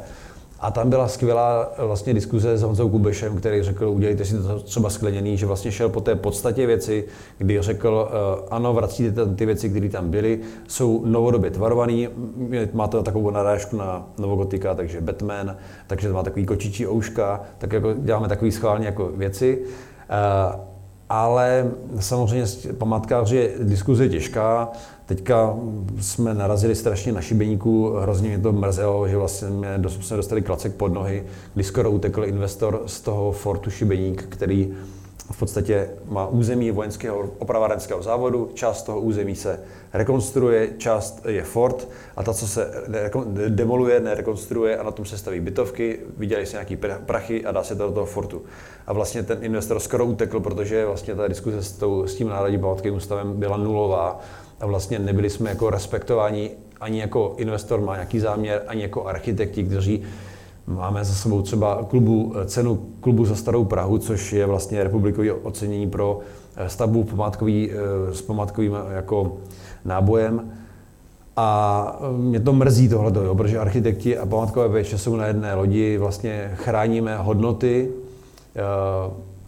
[0.64, 4.90] A tam byla skvělá vlastně diskuze s Honzou Kubešem, který řekl, udělejte si to třeba
[4.90, 7.04] skleněný, že vlastně šel po té podstatě věci,
[7.38, 12.08] kdy řekl, uh, ano, vracíte tam ty věci, které tam byly, jsou novodobě tvarovaný,
[12.72, 17.72] má to takovou narážku na novogotika, takže Batman, takže to má takový kočičí ouška, tak
[17.72, 19.58] jako děláme takový schválně jako věci.
[19.60, 20.60] Uh,
[21.08, 22.46] ale samozřejmě
[22.78, 24.68] památkáři je diskuze těžká,
[25.06, 25.56] Teďka
[26.00, 29.48] jsme narazili strašně na šibeníku, hrozně mě to mrzelo, že vlastně
[29.88, 34.74] jsme dostali klacek pod nohy, kdy skoro utekl investor z toho Fortu Šibeník, který
[35.32, 39.60] v podstatě má území vojenského opravárenského závodu, část toho území se
[39.92, 42.70] rekonstruuje, část je fort a ta, co se
[43.48, 47.76] demoluje, nerekonstruuje a na tom se staví bytovky, vydělají se nějaký prachy a dá se
[47.76, 48.42] to do toho fortu.
[48.86, 52.60] A vlastně ten investor skoro utekl, protože vlastně ta diskuse s, tou, s tím Národním
[52.60, 54.20] památkovým ústavem byla nulová
[54.60, 59.64] a vlastně nebyli jsme jako respektováni ani jako investor má nějaký záměr, ani jako architekti,
[59.64, 60.02] kteří
[60.66, 65.90] Máme za sebou třeba klubu, cenu klubu za starou Prahu, což je vlastně republikové ocenění
[65.90, 66.20] pro
[66.56, 69.36] eh, stavbu památkový, eh, s památkovým eh, jako
[69.84, 70.50] nábojem.
[71.36, 76.52] A mě to mrzí tohle, protože architekti a památkové péče jsou na jedné lodi, vlastně
[76.54, 77.90] chráníme hodnoty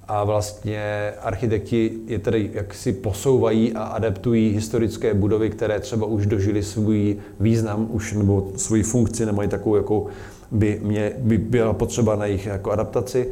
[0.09, 6.27] a vlastně architekti je tedy jak si posouvají a adaptují historické budovy, které třeba už
[6.27, 10.07] dožily svůj význam už nebo svoji funkci, nemají takovou, jako
[10.51, 13.29] by, mě, by byla potřeba na jejich jako adaptaci,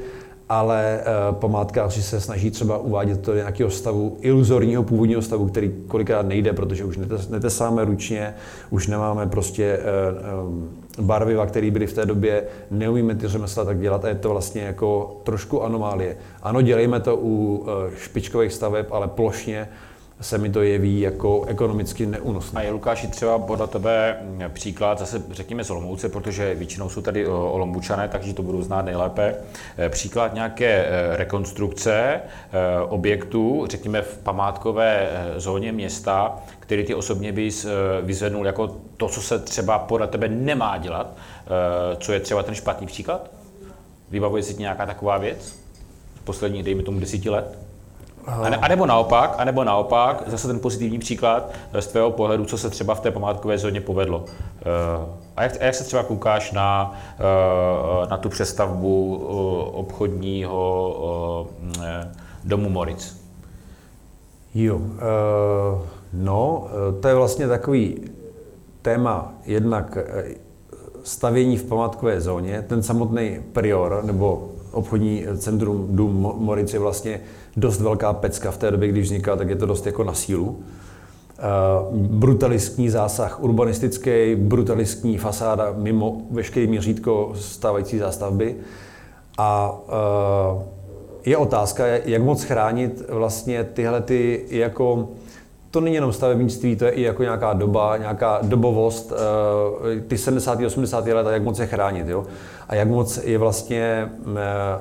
[0.48, 5.74] ale uh, památkáři se snaží třeba uvádět to do nějakého stavu, iluzorního původního stavu, který
[5.88, 6.98] kolikrát nejde, protože už
[7.30, 8.34] netesáme ručně,
[8.70, 9.78] už nemáme prostě
[10.38, 14.14] uh, um, barviva, které byly v té době, neumíme ty řemesla tak dělat a je
[14.14, 16.16] to vlastně jako trošku anomálie.
[16.42, 19.68] Ano, dělejme to u špičkových staveb, ale plošně
[20.20, 22.60] se mi to jeví jako ekonomicky neúnosné.
[22.60, 27.02] A je Lukáši třeba podle tebe mm, příklad, zase řekněme z Olomouce, protože většinou jsou
[27.02, 29.34] tady Olomoučané, takže to budou znát nejlépe.
[29.78, 32.20] Eh, Příklad nějaké eh, rekonstrukce eh,
[32.88, 37.66] objektů, řekněme v památkové zóně města, který ty osobně bys
[38.02, 41.16] vyzvednul jako to, co se třeba podle tebe nemá dělat,
[41.98, 43.30] co je třeba ten špatný příklad?
[44.10, 45.58] Vybavuje si nějaká taková věc?
[46.14, 47.58] V posledních, dejme tomu, desíti let?
[48.26, 52.10] A, ne, a nebo naopak, a nebo naopak, zase ten pozitivní příklad eh, z tvého
[52.10, 54.24] pohledu, co se třeba v té památkové zóně povedlo.
[54.26, 55.06] Eh,
[55.36, 59.16] A jak, a jak se třeba koukáš na, eh, na tu přestavbu
[59.72, 61.46] obchodního
[62.44, 63.24] domu Moritz?
[64.54, 64.80] Jo,
[66.12, 66.66] no,
[67.00, 68.10] to je vlastně takový
[68.82, 69.98] téma jednak
[71.02, 72.64] stavění v památkové zóně.
[72.68, 77.20] Ten samotný prior nebo obchodní centrum Dům Mo- Moritz je vlastně
[77.56, 80.58] dost velká pecka v té době, když vzniká, tak je to dost jako na sílu.
[81.38, 81.42] Eh,
[81.92, 88.56] brutalistní zásah urbanistický, brutalistní fasáda mimo veškerý měřítko stávající zástavby.
[89.38, 90.64] A eh,
[91.26, 95.08] je otázka, jak moc chránit vlastně tyhle ty jako
[95.74, 100.66] to není jenom stavebnictví, to je i jako nějaká doba, nějaká dobovost, eh, ty 70.
[100.66, 101.06] 80.
[101.12, 102.24] let, a jak moc je chránit, jo?
[102.68, 104.78] A jak moc je vlastně eh,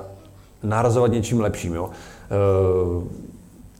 [0.62, 1.90] nahrazovat něčím lepším, jo?
[1.90, 3.24] Eh,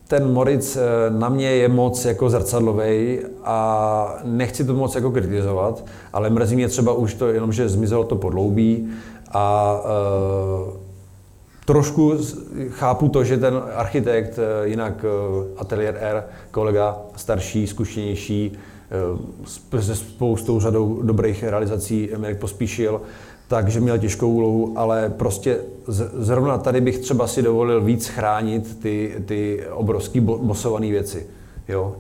[0.08, 0.76] Ten Moritz
[1.08, 6.68] na mě je moc jako zrcadlovej a nechci to moc jako kritizovat, ale mrzí mě
[6.68, 8.90] třeba už to jenom, že zmizelo to podloubí
[9.32, 9.76] a
[11.64, 12.12] Trošku
[12.68, 15.08] chápu to, že ten architekt, eh, jinak eh,
[15.56, 18.52] Atelier R, kolega starší, zkušenější,
[19.72, 23.00] eh, se spoustou řadou dobrých realizací Mirek Pospíšil,
[23.48, 25.58] takže měl těžkou úlohu, ale prostě
[26.18, 31.26] zrovna tady bych třeba si dovolil víc chránit ty, ty obrovský bo- bosované věci.
[31.68, 31.96] Jo?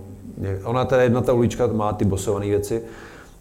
[0.64, 2.82] Ona teda jedna ta ulička má ty bosované věci,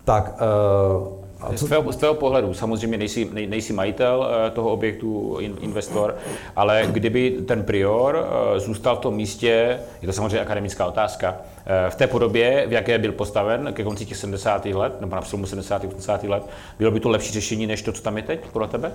[0.06, 4.72] tak eh, a Z tvého, z tvého pohledu, samozřejmě nejsi, nej, nejsi majitel eh, toho
[4.72, 6.16] objektu, in, investor,
[6.56, 8.26] ale kdyby ten prior
[8.56, 12.72] eh, zůstal v tom místě, je to samozřejmě akademická otázka, eh, v té podobě, v
[12.72, 14.66] jaké byl postaven ke konci těch 70.
[14.66, 15.84] let, nebo na přelomu 70.
[15.84, 16.24] a 80.
[16.24, 16.44] let,
[16.80, 18.92] bylo by to lepší řešení než to, co tam je teď, podle tebe?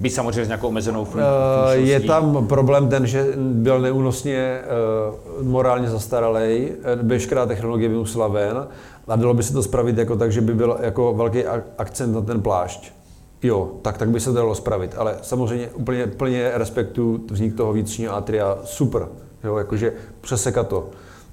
[0.00, 2.06] Být samozřejmě s nějakou omezenou Eh, Je funkčností.
[2.06, 4.64] tam problém ten, že byl neúnosně eh,
[5.42, 8.66] morálně zastaralý, eh, veškerá technologie by musela ven
[9.08, 12.14] a dalo by se to spravit jako tak, že by byl jako velký ak- akcent
[12.14, 12.92] na ten plášť.
[13.42, 17.72] Jo, tak, tak by se to dalo spravit, ale samozřejmě úplně plně respektu vznik toho
[17.72, 19.06] vnitřního atria, super,
[19.44, 20.88] jo, jakože přesekat to.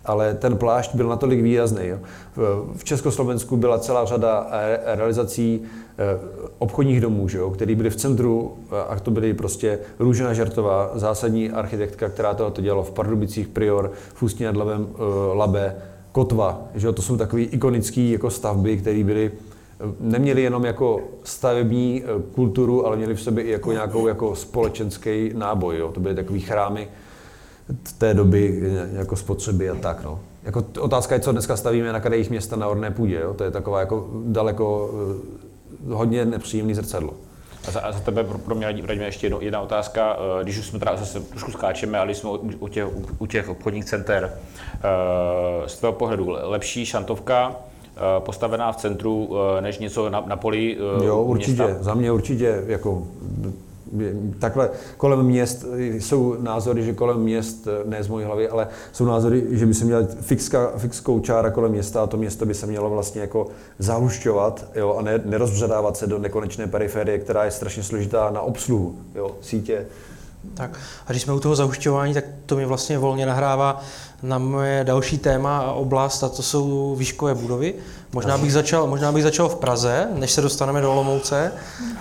[0.07, 1.87] Ale ten plášť byl natolik výrazný.
[1.87, 1.97] Jo.
[2.75, 6.03] V- Československu byla celá řada eh, realizací eh,
[6.59, 8.57] obchodních domů, že jo, které byly v centru
[8.89, 14.23] a to byly prostě Růžena Žertová, zásadní architektka, která to dělala v Pardubicích, Prior, v
[14.23, 14.99] Ústí nad Labem, eh,
[15.33, 15.75] Labe,
[16.11, 16.61] Kotva.
[16.75, 19.31] Že jo, to jsou takové ikonické jako stavby, které byly
[19.99, 22.03] neměli jenom jako stavební
[22.35, 25.77] kulturu, ale měli v sobě i jako nějakou jako společenský náboj.
[25.77, 25.91] Jo.
[25.91, 26.87] To byly takové chrámy
[27.97, 30.03] té doby eh, jako spotřeby a tak.
[30.03, 30.19] No.
[30.43, 33.19] Jako otázka je, co dneska stavíme na krajích města na orné půdě.
[33.19, 33.33] Jo.
[33.33, 34.91] To je taková jako daleko
[35.91, 37.13] eh, hodně nepříjemný zrcadlo.
[37.67, 40.57] A za, a za tebe pro, pro mě Radíme, ještě jedno, jedna otázka, eh, když
[40.57, 43.85] už jsme teda zase trošku skáčeme, ale jsme u, u, těch, u, u těch obchodních
[43.85, 44.33] center,
[45.65, 47.55] z tvého pohledu lepší šantovka
[48.19, 51.63] postavená v centru, než něco na, na poli Jo, určitě.
[51.63, 51.83] města?
[51.83, 53.07] Za mě určitě jako
[54.39, 59.43] takhle kolem měst jsou názory, že kolem měst, ne z mojí hlavy, ale jsou názory,
[59.49, 62.89] že by se měla fixka, fixkou čára kolem města a to město by se mělo
[62.89, 63.47] vlastně jako
[63.79, 68.95] zahušťovat jo, a ne, nerozbředávat se do nekonečné periferie, která je strašně složitá na obsluhu
[69.15, 69.85] jo, sítě.
[70.53, 73.81] Tak a když jsme u toho zahušťování, tak to mi vlastně volně nahrává
[74.23, 77.73] na moje další téma a oblast, a to jsou výškové budovy.
[78.13, 81.51] Možná bych začal, možná bych začal v Praze, než se dostaneme do Olomouce,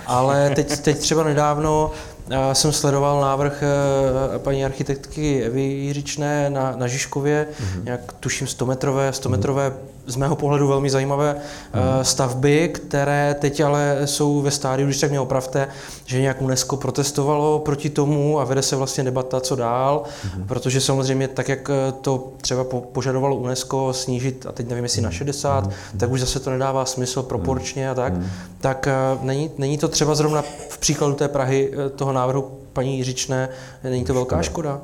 [0.05, 1.91] ale teď, teď třeba nedávno
[2.29, 7.83] eh, jsem sledoval návrh eh, paní architektky Evy Jiřičné na, na Žižkově, mm-hmm.
[7.83, 9.73] nějak tuším 100 metrové, 100 metrové
[10.07, 12.05] z mého pohledu velmi zajímavé mm.
[12.05, 15.67] stavby, které teď ale jsou ve stádiu, když tak mě opravte,
[16.05, 20.03] že nějak UNESCO protestovalo proti tomu a vede se vlastně debata, co dál,
[20.37, 20.47] mm.
[20.47, 25.01] protože samozřejmě tak, jak eh, to třeba po, požadovalo UNESCO snížit, a teď nevím, jestli
[25.01, 25.71] na 60, mm.
[25.99, 28.25] tak už zase to nedává smysl proporčně a tak, mm.
[28.61, 32.97] tak eh, není, není to třeba zrovna v příkladu té Prahy eh, toho návrhu paní
[32.97, 33.49] Jiřičné,
[33.83, 34.81] není to velká škoda?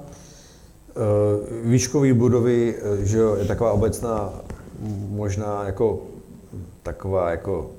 [0.96, 4.34] Eh, Výškové budovy, eh, že jo, je taková obecná,
[5.10, 6.00] možná jako
[6.84, 7.72] taková jako,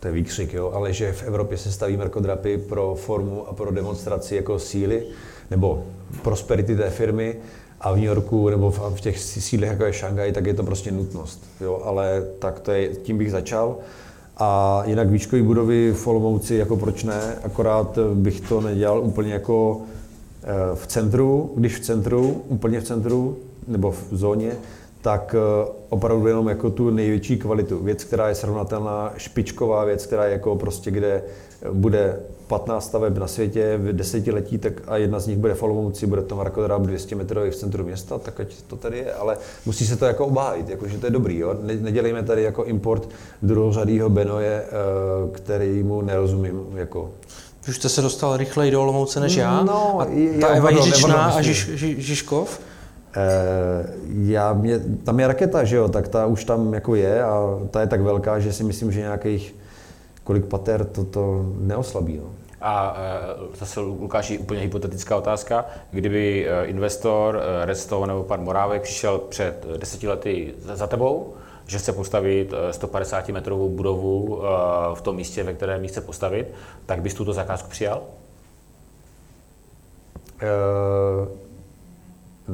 [0.00, 3.70] to je výkřik, jo, ale že v Evropě se staví mrkodrapy pro formu a pro
[3.70, 5.02] demonstraci jako síly
[5.50, 5.84] nebo
[6.22, 7.36] prosperity té firmy
[7.80, 10.62] A v New Yorku nebo v, v těch sídlech, jako je Šangaj, tak je to
[10.62, 11.44] prostě nutnost.
[11.60, 11.82] Jo?
[11.84, 13.76] Ale tak to je, tím bych začal.
[14.36, 19.80] A jinak výškové budovy v Olomouci, jako proč ne, akorát bych to nedělal úplně jako
[20.42, 23.36] eh, v centru, když v centru, úplně v centru,
[23.68, 24.52] nebo v zóně,
[25.02, 27.78] tak eh, opravdu jenom jako tu největší kvalitu.
[27.78, 31.22] Věc, která je srovnatelná, špičková věc, která je jako prostě, kde
[31.72, 36.06] bude 15 staveb na světě v desetiletí, tak a jedna z nich bude v Olomouci,
[36.06, 39.86] bude to mrakodrap 200 metrový v centru města, tak ať to tady je, ale musí
[39.86, 41.56] se to jako obhájit, jako, že to je dobrý, jo?
[41.62, 43.08] Ne, nedělejme tady jako import
[43.42, 44.70] druhořadýho Benoje, eh,
[45.32, 47.10] který mu nerozumím, jako.
[47.68, 49.62] Už jste se dostal rychleji do Olomouce než já.
[49.62, 51.42] No, a ta já Eva Jiřičná a.
[51.42, 52.60] Žiž, Ži, Žižkov?
[53.16, 57.58] Eh, já mě, tam je raketa, že jo, tak ta už tam jako je a
[57.70, 59.54] ta je tak velká, že si myslím, že nějakých
[60.24, 62.16] kolik pater to, to neoslabí.
[62.16, 62.30] No.
[62.60, 65.64] A eh, zase Lukáši, úplně hypotetická otázka.
[65.90, 71.34] Kdyby eh, investor Redstone nebo pan Morávek přišel před deseti lety za, tebou,
[71.66, 74.42] že chce postavit eh, 150 metrovou budovu
[74.94, 76.46] v tom místě, ve kterém ji chce postavit,
[76.86, 78.02] tak bys tuto zakázku přijal?
[80.42, 81.49] Eh,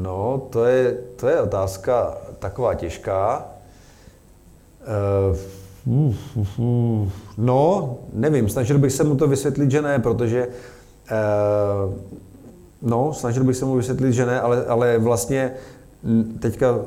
[0.03, 3.45] no, to je, to je otázka taková těžká.
[4.83, 5.37] Eh.
[7.39, 10.49] No, nevím, snažil bych se mu to vysvětlit, že ne, protože
[11.11, 11.15] eh,
[12.83, 15.53] no, snažil bych se mu vysvětlit, že ne, ale, ale vlastně
[16.41, 16.79] teďka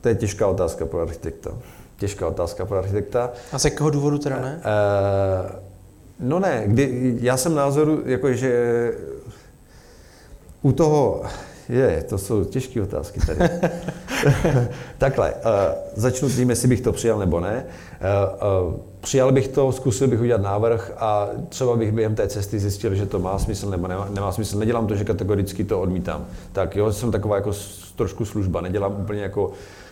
[0.00, 1.50] to je těžká otázka pro architekta.
[1.96, 3.30] Těžká otázka pro architekta.
[3.52, 4.60] A z jakého důvodu teda ne?
[4.64, 5.52] Eh,
[6.20, 8.92] no ne, kdy, já jsem názoru, jako že
[10.62, 11.22] u toho,
[11.68, 13.38] je, to jsou těžké otázky tady.
[14.98, 15.40] Takhle, uh,
[15.94, 17.64] začnu tím, jestli bych to přijal nebo ne.
[17.64, 22.58] Uh, uh, přijal bych to, zkusil bych udělat návrh a třeba bych během té cesty
[22.58, 24.58] zjistil, že to má smysl nebo nemá, nemá smysl.
[24.58, 26.26] Nedělám to, že kategoricky to odmítám.
[26.52, 27.52] Tak jo, jsem taková jako
[27.96, 29.87] trošku služba, nedělám úplně jako eh,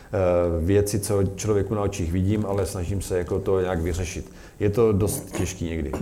[0.61, 4.33] věci, co člověku na očích vidím, ale snažím se jako to nějak vyřešit.
[4.61, 5.93] Je to dost těžký někdy.
[5.93, 6.01] Uh,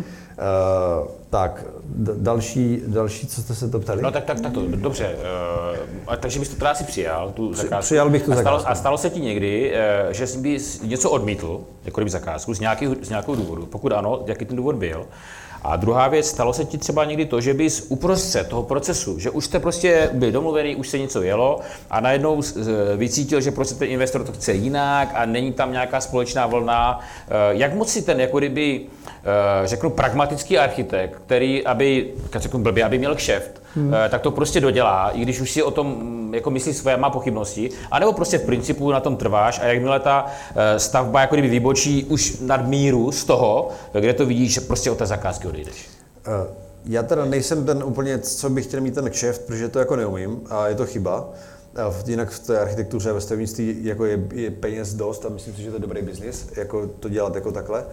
[1.31, 4.03] tak, d- další, další, co jste se to ptali?
[4.03, 5.15] No tak, tak, tak to, dobře.
[5.15, 7.87] Uh, a takže bys to teda asi přijal, tu zakázku.
[7.87, 8.73] přijal bych tu a stalo, zakázku.
[8.73, 9.73] a stalo se ti někdy,
[10.07, 13.67] uh, že jsi bys něco odmítl, jako kdyby zakázku, z, nějaký, z nějakého důvodu?
[13.67, 15.07] Pokud ano, jaký ten důvod byl?
[15.65, 19.31] A druhá věc, stalo se ti třeba někdy to, že bys uprostřed toho procesu, že
[19.31, 21.61] už jste prostě byli domluvený, už se něco jelo
[21.91, 22.43] a najednou
[22.97, 27.01] vycítil, že prostě ten investor to chce jinak a není tam nějaká společná vlna.
[27.29, 28.81] Eh, Jak moc si ten, jako kdyby,
[29.65, 33.95] řeknu, pragmatický architekt, který, aby, řeknu blbě, aby měl kšeft, hmm.
[34.09, 37.11] tak to prostě dodělá, i když už si o tom mm, jako myslí svoje, má
[37.11, 41.49] pochybnosti, anebo prostě v principu na tom trváš a jakmile ta eh, stavba jako kdyby
[41.49, 45.89] vybočí už nad míru z toho, kde to vidíš, že prostě od té zakázky odejdeš.
[46.27, 46.31] Eh,
[46.85, 50.41] Já teda nejsem ten úplně, co bych chtěl mít ten kšeft, protože to jako neumím
[50.51, 51.29] a je to chyba.
[51.77, 55.63] A Jinak v té architektuře ve stavnictví jako je, je peněz dost a myslím si,
[55.63, 57.85] že to je dobrý biznis, jako to dělat jako takhle.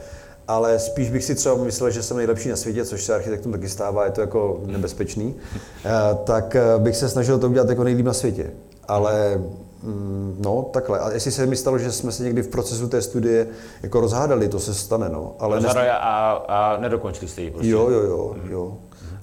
[0.51, 3.69] Ale spíš bych si třeba myslel, že jsem nejlepší na světě, což se architektům taky
[3.69, 5.35] stává, je to jako nebezpečný,
[5.85, 8.51] Eh, tak eh, bych se snažil to udělat jako nejlíp na světě.
[8.87, 9.41] Ale
[9.83, 10.99] mm, no, takhle.
[10.99, 13.47] A jestli se mi stalo, že jsme se někdy v procesu té studie
[13.83, 15.35] jako rozhádali, to se stane, no.
[15.39, 17.69] Ale Ale nes- a, a nedokončili jste ji prostě.
[17.69, 18.77] Jo, jo, jo, jo.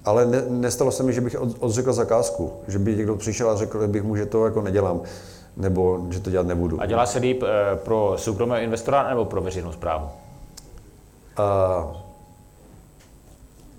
[0.05, 3.57] Ale ne, nestalo se mi, že bych od, odřekl zakázku, že by někdo přišel a
[3.57, 5.01] řekl bych mu, že to jako nedělám,
[5.57, 6.81] nebo že to dělat nebudu.
[6.81, 10.09] A dělá se líp eh, pro soukromého investora nebo pro veřejnou zprávu?
[11.39, 12.05] A,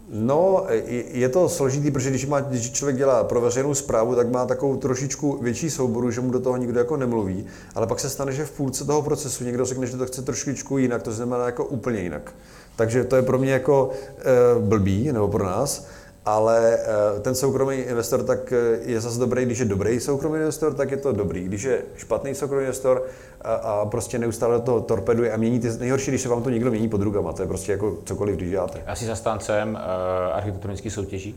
[0.09, 4.29] no, je- je to složitý, protože když, má, když člověk dělá pro veřejnou zprávu, tak
[4.31, 7.45] má takovou trošičku větší souboru, že mu do toho nikdo jako nemluví,
[7.75, 10.77] ale pak se stane, že v půlce toho procesu někdo řekne, že to chce trošičku
[10.77, 12.33] jinak, to znamená jako úplně jinak.
[12.75, 13.89] Takže to je pro mě jako
[14.19, 15.85] e, blbý, nebo pro nás,
[16.25, 20.73] ale e, ten soukromý investor tak eh, je zase dobrý, když je dobrý soukromý investor,
[20.73, 21.43] tak je to dobrý.
[21.43, 23.03] Když je špatný soukromý investor
[23.41, 26.71] a, a prostě neustále to torpeduje a mění ty, nejhorší, když se vám to někdo
[26.71, 28.81] mění pod rukama, to je prostě jako cokoliv, když děláte.
[28.87, 31.35] Já si zastáncem uh, architektonických soutěží.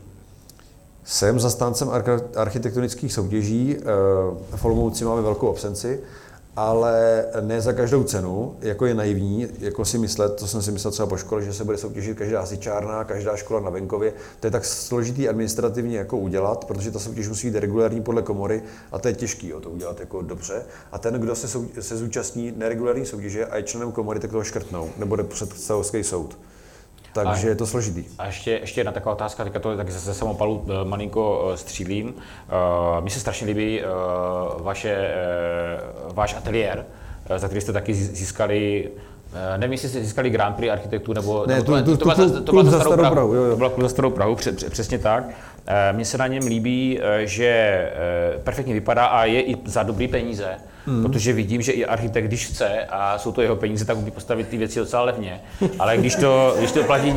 [1.03, 1.89] Jsem zastáncem
[2.35, 3.83] architektonických soutěží, eh,
[4.55, 5.99] v Olomouci máme velkou absenci,
[6.55, 10.91] ale ne za každou cenu, jako je naivní, jako si myslet, to jsem si myslel
[10.91, 14.13] třeba po škole, že se bude soutěžit každá hasičárna, každá škola na venkově.
[14.39, 18.63] To je tak složitý administrativně jako udělat, protože ta soutěž musí být regulární podle komory
[18.91, 20.65] a to je těžký jo, to udělat jako dobře.
[20.91, 24.43] A ten, kdo se, sou, se zúčastní neregulární soutěže a je členem komory, tak toho
[24.43, 25.49] škrtnou, nebo jde před
[26.01, 26.37] soud.
[27.13, 28.03] Takže A- je to složitý.
[28.19, 32.13] A ještě, ještě jedna taková otázka, teďka to tak ze samopalu eh, malinko eh, střílím.
[32.97, 33.85] Eh, Mně se strašně líbí eh,
[34.59, 35.79] vaše, eh,
[36.13, 36.85] váš ateliér,
[37.37, 38.89] za který jste taky zí- získali
[39.57, 41.45] Nevím, jestli jste získali Grand Prix architektů, nebo...
[41.47, 43.49] Ne, nebo tu- to byla tu- za- to klub byla za Starou Prahu, jo, jo.
[43.51, 45.23] To byla za Starou Prahu, pře, pře, přesně tak.
[45.67, 49.83] Eh, Mně se na něm líbí, eh, že eh, perfektně vypadá a je i za
[49.83, 50.47] dobrý peníze,
[50.85, 51.03] hmm.
[51.03, 54.47] protože vidím, že i architekt, když chce a jsou to jeho peníze, tak umí postavit
[54.47, 55.41] ty věci docela levně.
[55.79, 57.15] Ale když to, když to, platí,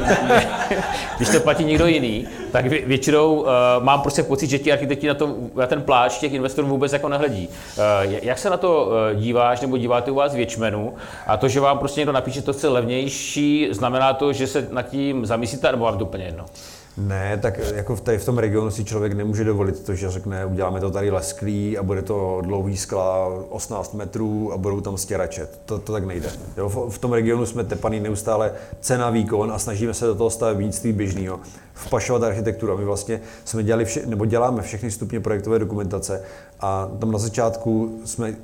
[1.17, 3.49] když to platí někdo jiný, tak vě- většinou uh,
[3.81, 7.09] mám prostě pocit, že ti architekti na, to, na ten pláč těch investorů vůbec jako
[7.09, 7.49] nehledí.
[7.49, 10.95] Uh, jak se na to díváš nebo díváte u vás v Věčmenu
[11.27, 14.83] a to, že vám prostě někdo napíše, to chce levnější, znamená to, že se nad
[14.83, 16.45] tím zamyslíte, nebo vám to úplně jedno?
[16.99, 20.47] Ne, tak jako v, tady v tom regionu si člověk nemůže dovolit to, že řekne,
[20.47, 25.49] uděláme to tady lesklý a bude to dlouhý skla 18 metrů a budou tam stěrače.
[25.65, 26.31] To, to tak nejde.
[26.57, 30.31] Jo, v, v tom regionu jsme tepaný neustále cena, výkon a snažíme se do toho
[30.31, 31.41] stavebnictví běžného
[31.75, 32.79] vpašovat architekturu.
[32.79, 36.23] My vlastně jsme dělali vše, nebo děláme všechny stupně projektové dokumentace
[36.61, 38.37] a tam na začátku jsme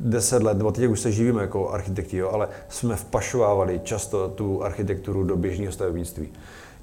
[0.00, 4.64] 10 let, nebo teď už se živíme jako architekti, jo, ale jsme vpašovávali často tu
[4.64, 6.28] architekturu do běžného stavebnictví.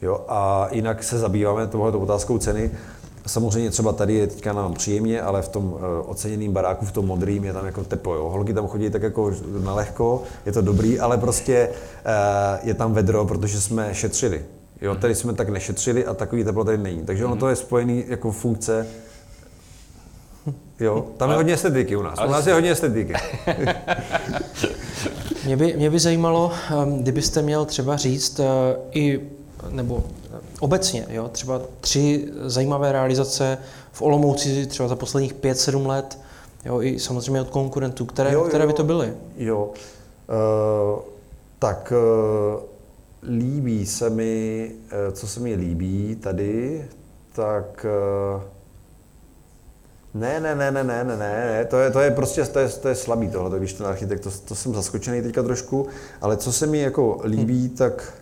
[0.01, 2.71] Jo, a jinak se zabýváme tohoto otázkou ceny.
[3.25, 7.05] Samozřejmě třeba tady je teďka nám příjemně, ale v tom uh, oceněném baráku, v tom
[7.05, 8.15] modrým, je tam jako teplo.
[8.15, 8.29] Jo.
[8.29, 9.31] Holky tam chodí tak jako
[9.63, 14.45] na lehko, je to dobrý, ale prostě uh, je tam vedro, protože jsme šetřili.
[14.81, 17.01] Jo, tady jsme tak nešetřili a takový teplo tady není.
[17.05, 18.87] Takže ono to je spojený jako funkce.
[20.79, 22.19] Jo, tam je hodně estetiky u nás.
[22.27, 23.13] U nás je hodně estetiky.
[25.45, 26.51] Mě by, mě by zajímalo,
[26.83, 28.45] um, kdybyste měl třeba říct uh,
[28.91, 29.21] i,
[29.69, 30.03] nebo
[30.33, 33.57] eh, obecně, jo, třeba tři zajímavé realizace
[33.91, 36.19] v Olomouci třeba za posledních 5-7 let,
[36.65, 39.13] jo, i samozřejmě od konkurentů, které, Jo, jo, které by to byly?
[39.37, 39.65] Jo.
[39.65, 40.99] Uh,
[41.59, 42.63] tak uh,
[43.37, 44.71] líbí se mi,
[45.07, 46.85] uh, co se mi líbí tady,
[47.33, 47.85] tak
[48.35, 48.41] uh,
[50.13, 52.87] ne, ne, ne, ne, ne, ne, ne, to je, to je prostě, to je, to
[52.87, 55.87] je slabý tohle, když ten architekt, to, to jsem zaskočený teďka trošku,
[56.21, 58.13] ale co se mi jako líbí, tak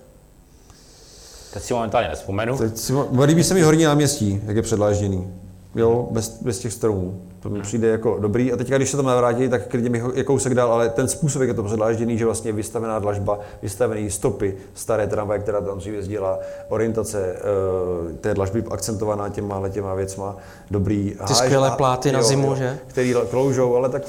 [1.55, 2.57] Teď si momentálně nespomenu.
[2.57, 5.27] Teď si, mo- líbí se mi horní náměstí, jak je předlážděný.
[5.75, 7.21] Jo, bez, bez těch stromů.
[7.39, 8.53] To mi přijde jako dobrý.
[8.53, 11.41] A teď, když se tam navrátí, tak klidně mi je kousek dál, ale ten způsob,
[11.41, 15.77] jak je to předlážděný, že vlastně je vystavená dlažba, vystavený stopy, staré tramvaje, která tam
[15.77, 16.39] dříve jezdila,
[16.69, 20.37] orientace uh, té dlažby akcentovaná těma, těma věcma,
[20.71, 21.15] dobrý.
[21.27, 22.79] Ty skvělé pláty na zimu, že?
[22.87, 24.01] Který kloužou, ale tak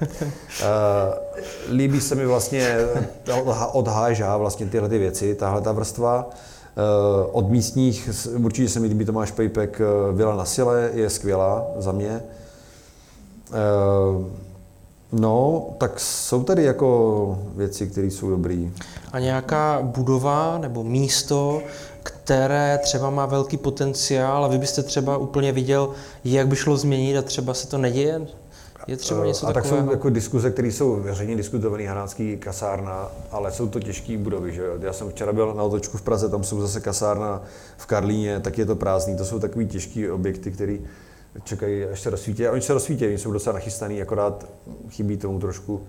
[0.00, 0.08] uh,
[1.76, 2.76] líbí se mi vlastně
[3.42, 6.30] od, od háža vlastně tyhle ty věci, tahle ta vrstva.
[6.76, 11.66] Uh, od místních, určitě se mi líbí Tomáš Pejpek, uh, Vila na Sile je skvělá
[11.76, 12.20] za mě.
[13.50, 14.26] Uh,
[15.12, 18.70] no, tak jsou tady jako věci, které jsou dobré.
[19.12, 21.62] A nějaká budova nebo místo,
[22.02, 25.90] které třeba má velký potenciál a vy byste třeba úplně viděl,
[26.24, 28.26] jak by šlo změnit a třeba se to neděje?
[28.86, 29.86] Je třeba něco a tak takového?
[29.86, 34.52] jsou jako diskuze, které jsou veřejně diskutované, Hanácký kasárna, ale jsou to těžké budovy.
[34.52, 34.62] Že?
[34.80, 37.42] Já jsem včera byl na otočku v Praze, tam jsou zase kasárna
[37.76, 39.16] v Karlíně, tak je to prázdný.
[39.16, 40.76] To jsou takový těžké objekty, které
[41.44, 42.46] čekají, až se rozsvítí.
[42.46, 44.46] A oni se rozsvítí, oni jsou docela nachystaný, akorát
[44.88, 45.80] chybí tomu trošku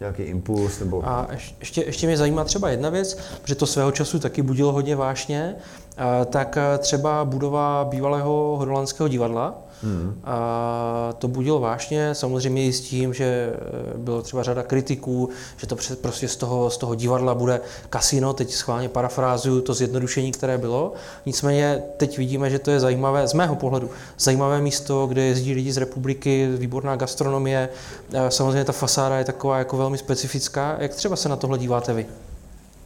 [0.00, 0.78] nějaký impuls.
[0.78, 1.08] Nebo...
[1.08, 4.72] A ješ- ještě, ještě mě zajímá třeba jedna věc, protože to svého času taky budilo
[4.72, 5.56] hodně vášně,
[5.96, 10.20] a tak a třeba budova bývalého hodolandského divadla, Hmm.
[10.24, 15.66] a to budilo vášně, samozřejmě i s tím, že e, bylo třeba řada kritiků, že
[15.66, 17.60] to prostě z toho, z toho divadla bude
[17.90, 20.92] kasino, teď schválně parafrázuju to zjednodušení, které bylo.
[21.26, 25.72] Nicméně teď vidíme, že to je zajímavé, z mého pohledu, zajímavé místo, kde jezdí lidi
[25.72, 27.68] z republiky, výborná gastronomie,
[28.12, 30.76] e, samozřejmě ta fasáda je taková jako velmi specifická.
[30.78, 32.06] Jak třeba se na tohle díváte vy?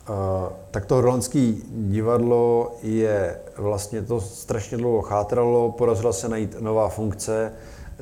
[0.08, 6.88] Uh, tak to holandské divadlo je vlastně to strašně dlouho chátralo, podařilo se najít nová
[6.88, 7.52] funkce.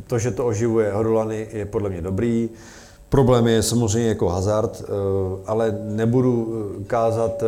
[0.06, 2.50] To, že to oživuje Hodolany, je podle mě dobrý.
[3.08, 7.42] Problém je samozřejmě jako hazard, uh, ale nebudu uh, kázat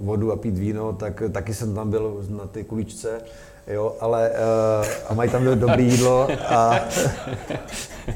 [0.00, 3.20] vodu a pít víno, tak taky jsem tam byl na té kuličce,
[3.66, 6.80] jo, ale uh, a mají tam dobré jídlo a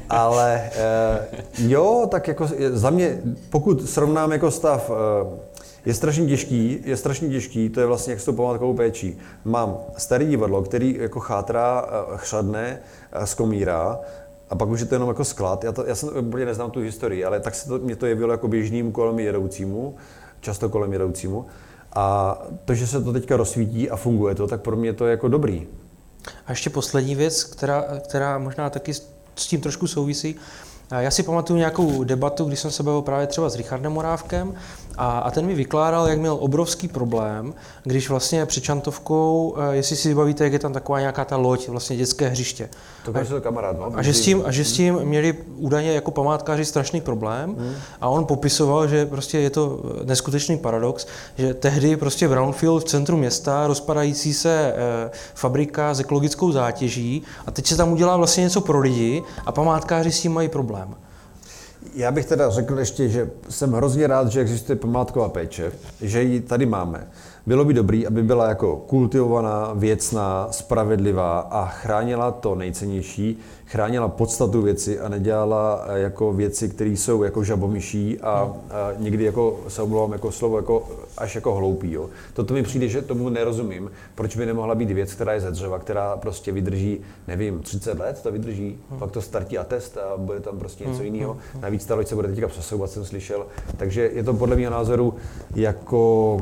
[0.09, 1.27] ale eh,
[1.59, 3.21] jo, tak jako za mě,
[3.51, 5.41] pokud srovnám jako stav, eh,
[5.85, 9.19] je strašně těžký, je strašně těžký, to je vlastně jak s tou památkovou péčí.
[9.45, 12.79] Mám starý divadlo, který jako chátrá, chřadne,
[13.25, 13.99] skomírá,
[14.51, 15.65] a pak už je to jenom jako sklad.
[15.65, 18.33] Já, to, já jsem úplně neznám tu historii, ale tak se to, mě to jevilo
[18.33, 19.97] jako běžným kolem jedoucímu,
[20.41, 21.47] často kolem jedoucímu.
[21.95, 25.11] A to, že se to teďka rozsvítí a funguje to, tak pro mě to je
[25.11, 25.67] jako dobrý.
[26.47, 30.37] A ještě poslední věc, která, která možná taky s tím trošku souvisí.
[30.99, 34.55] Já si pamatuju nějakou debatu, když jsem se bavil právě třeba s Richardem Morávkem
[35.01, 39.97] a, a ten mi vykládal, jak měl obrovský problém, když vlastně před Čantovkou, eh, jestli
[39.97, 42.69] si vybavíte, jak je tam taková nějaká ta loď, vlastně dětské hřiště.
[43.05, 43.93] To byl kamarád, no.
[43.95, 48.09] A že, s tím, a že s tím měli údajně jako památkáři strašný problém a
[48.09, 51.07] on popisoval, že prostě je to neskutečný paradox,
[51.39, 57.51] že tehdy prostě Brownfield v centru města, rozpadající se eh, fabrika s ekologickou zátěží a
[57.51, 60.95] teď se tam udělá vlastně něco pro lidi a památkáři s tím mají problém.
[61.95, 66.41] Já bych teda řekl ještě, že jsem hrozně rád, že existuje památková péče, že ji
[66.41, 67.09] tady máme.
[67.47, 73.39] Bylo by dobrý, aby byla jako kultivovaná, věcná, spravedlivá a chránila to nejcennější,
[73.71, 78.53] chránila podstatu věci a nedělala eh, jako věci, které jsou jako žabomyší a, a
[78.99, 81.93] někdy jako se omlouvám jako slovo jako až jako hloupý.
[81.93, 82.11] Jo.
[82.33, 85.79] Toto mi přijde, že tomu nerozumím, proč by nemohla být věc, která je ze dřeva,
[85.79, 90.41] která prostě vydrží, nevím, 30 let to vydrží, pak to startí a test a bude
[90.41, 91.37] tam prostě něco jiného.
[91.61, 93.47] Navíc ta loď se bude teďka přesouvat, jsem slyšel.
[93.77, 95.15] Takže je to podle mého názoru
[95.55, 96.37] jako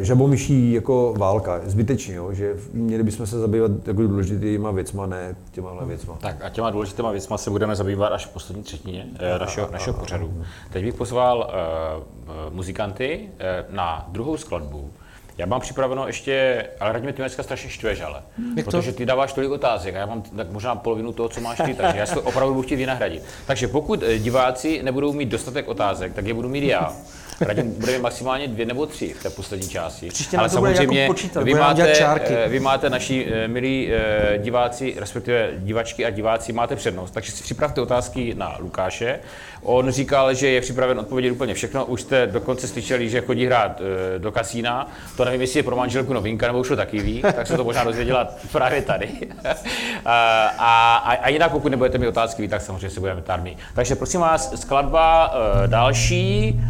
[0.00, 5.36] e, žabomyší jako válka, zbytečně, jo, že měli bychom se zabývat jako důležitýma věcma, ne
[5.52, 6.18] těma věcma.
[6.20, 9.98] Tak a těma důležitýma věcma se budeme zabývat až v poslední třetině eh, našeho, našeho
[9.98, 10.44] pořadu.
[10.72, 11.52] Teď bych pozval
[11.98, 14.90] uh, muzikanty uh, na druhou skladbu.
[15.38, 18.22] Já mám připraveno ještě, ale Radim, ty dneska strašně štveš, ale.
[18.56, 18.70] Jak to?
[18.70, 21.74] protože ty dáváš tolik otázek a já mám tak možná polovinu toho, co máš ty,
[21.74, 23.22] takže já si to opravdu budu chtít vynahradit.
[23.46, 26.92] Takže pokud diváci nebudou mít dostatek otázek, tak je budu mít já.
[27.40, 30.08] Radim bude maximálně dvě nebo tři v té poslední části.
[30.08, 32.34] Příště nám to bude jako počítat, nám dělat čárky.
[32.34, 37.32] eh, vy máte naši eh, milí eh, diváci, respektive divačky a diváci, máte přednost, takže
[37.32, 39.20] si připravte otázky na Lukáše.
[39.62, 41.84] On říkal, že je připraven odpovědět úplně všechno.
[41.84, 43.82] Už jste dokonce slyšeli, že chodí hrát
[44.18, 44.88] do kasína.
[45.16, 47.64] To nevím, jestli je pro manželku novinka, nebo už to taky ví, tak se to
[47.64, 49.08] možná dozvěděla právě tady.
[50.04, 53.56] a, a, a jinak, pokud nebudete mít otázky, tak samozřejmě se budeme ptát my.
[53.74, 55.34] Takže prosím vás, skladba
[55.66, 56.60] další,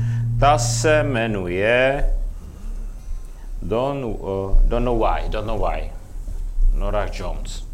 [0.41, 2.05] ta se jmenuje
[3.63, 5.91] Don't, uh, don't know why, don't know why.
[6.75, 7.65] Nora Jones.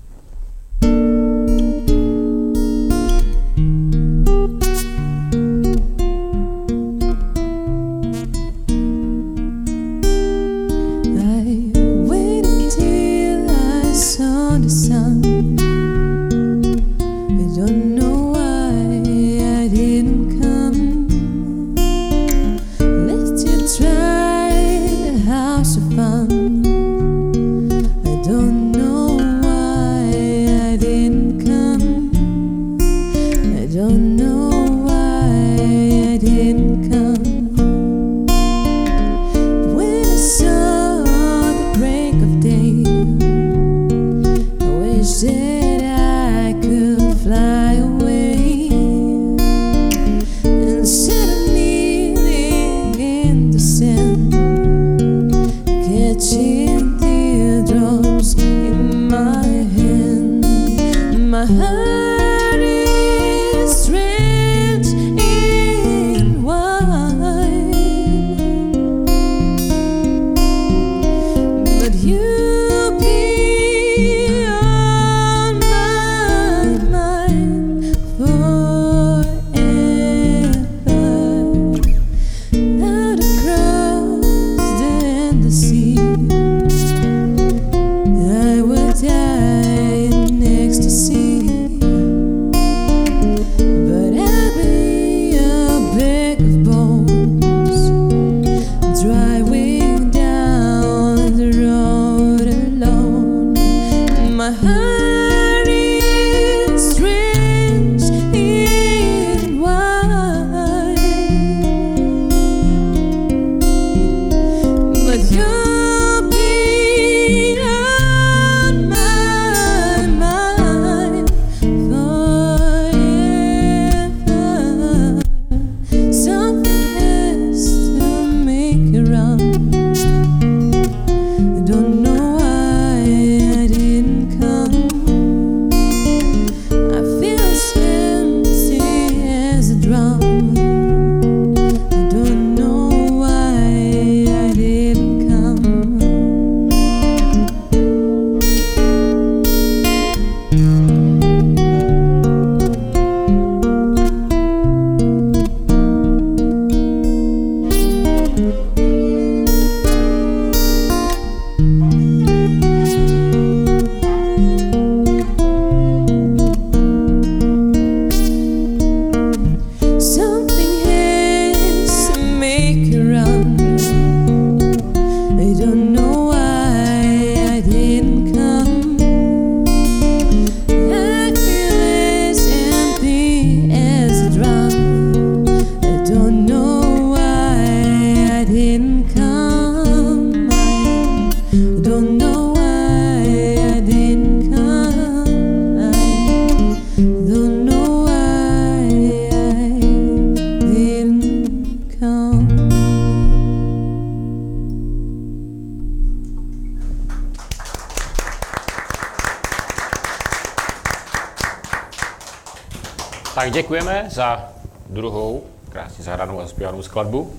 [213.62, 214.48] Děkujeme za
[214.88, 217.32] druhou krásně zahranou a zpívanou skladbu.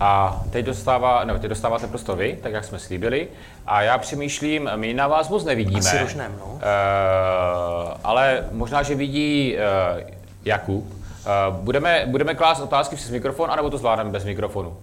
[0.00, 3.28] A teď, dostává, no, teď dostáváte prostor vy, tak jak jsme slíbili.
[3.66, 5.78] A já přemýšlím, my na vás moc nevidíme.
[5.78, 6.46] Asi rožnem, no.
[6.46, 6.60] Uh,
[8.04, 10.10] ale možná, že vidí uh,
[10.44, 10.84] Jakub.
[10.84, 14.76] Uh, budeme, budeme klást otázky přes mikrofon, anebo to zvládneme bez mikrofonu?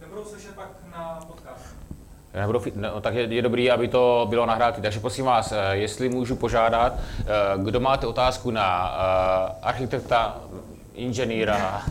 [0.00, 1.64] Nebudou slyšet pak na podcast.
[2.34, 4.80] Nebudou, fi- no, tak je, je dobrý, aby to bylo nahráté.
[4.80, 7.24] Takže prosím vás, eh, jestli můžu požádat, eh,
[7.56, 10.36] kdo máte otázku na eh, architekta,
[10.94, 11.82] inženýra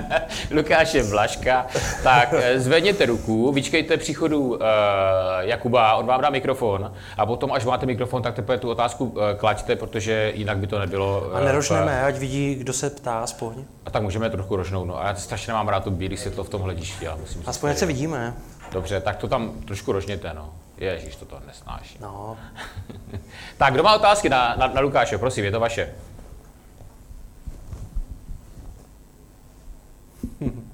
[0.50, 1.66] Lukáše Blaška,
[2.02, 4.58] tak zvedněte ruku, vyčkejte příchodu
[5.40, 9.34] Jakuba, on vám dá mikrofon a potom, až máte mikrofon, tak teprve tu otázku eh,
[9.34, 11.30] klaďte, protože jinak by to nebylo...
[11.34, 13.54] A nerožneme, ať vidí, kdo se ptá aspoň.
[13.86, 15.00] A tak můžeme trochu rožnout, no.
[15.00, 17.42] A já strašně nemám rád to bílé světlo v tom hledišti, já musím.
[17.46, 18.34] Aspoň se vidíme.
[18.74, 20.54] Dobře, tak to tam trošku rožněte, no.
[20.78, 22.00] Ježíš, to to nesnáším.
[22.00, 22.36] No,
[23.58, 25.94] Tak, kdo má otázky na, na, na Lukáše, prosím, je to vaše.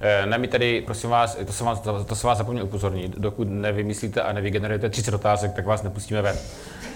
[0.00, 3.18] Eh, Ne, my tady, prosím vás, to jsem vás, to, to jsem vás zapomněl upozornit,
[3.18, 6.36] dokud nevymyslíte a nevygenerujete 30 otázek, tak vás nepustíme ven.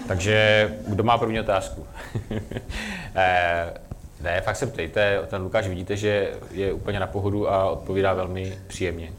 [0.07, 1.87] Takže kdo má první otázku?
[3.15, 3.73] Eh,
[4.21, 8.57] ne, fakt se ptejte, ten Lukáš vidíte, že je úplně na pohodu a odpovídá velmi
[8.67, 9.11] příjemně.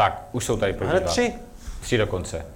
[0.00, 1.10] Tak, už jsou tady první hned dva.
[1.10, 1.32] tři.
[1.80, 2.46] Tři dokonce.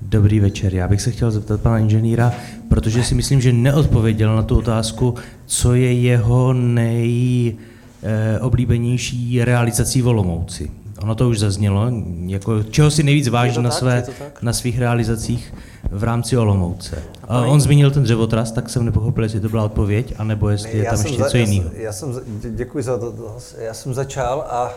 [0.00, 0.74] Dobrý večer.
[0.74, 2.32] Já bych se chtěl zeptat pana inženýra,
[2.68, 5.14] protože si myslím, že neodpověděl na tu otázku,
[5.46, 10.70] co je jeho nejoblíbenější realizací v Olomouci.
[11.02, 11.90] Ono to už zaznělo,
[12.26, 14.04] jako čeho si nejvíc váží na, své,
[14.42, 15.54] na svých realizacích
[15.90, 17.02] v rámci Olomouce.
[17.28, 20.84] A on zmínil ten dřevotras, tak jsem nepochopil, jestli to byla odpověď, anebo jestli je
[20.84, 21.70] tam ještě něco jiného.
[21.72, 23.36] já jsem, děkuji za to, to.
[23.58, 24.72] Já jsem začal a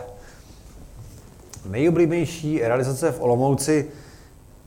[1.68, 3.86] nejoblíbenější realizace v Olomouci,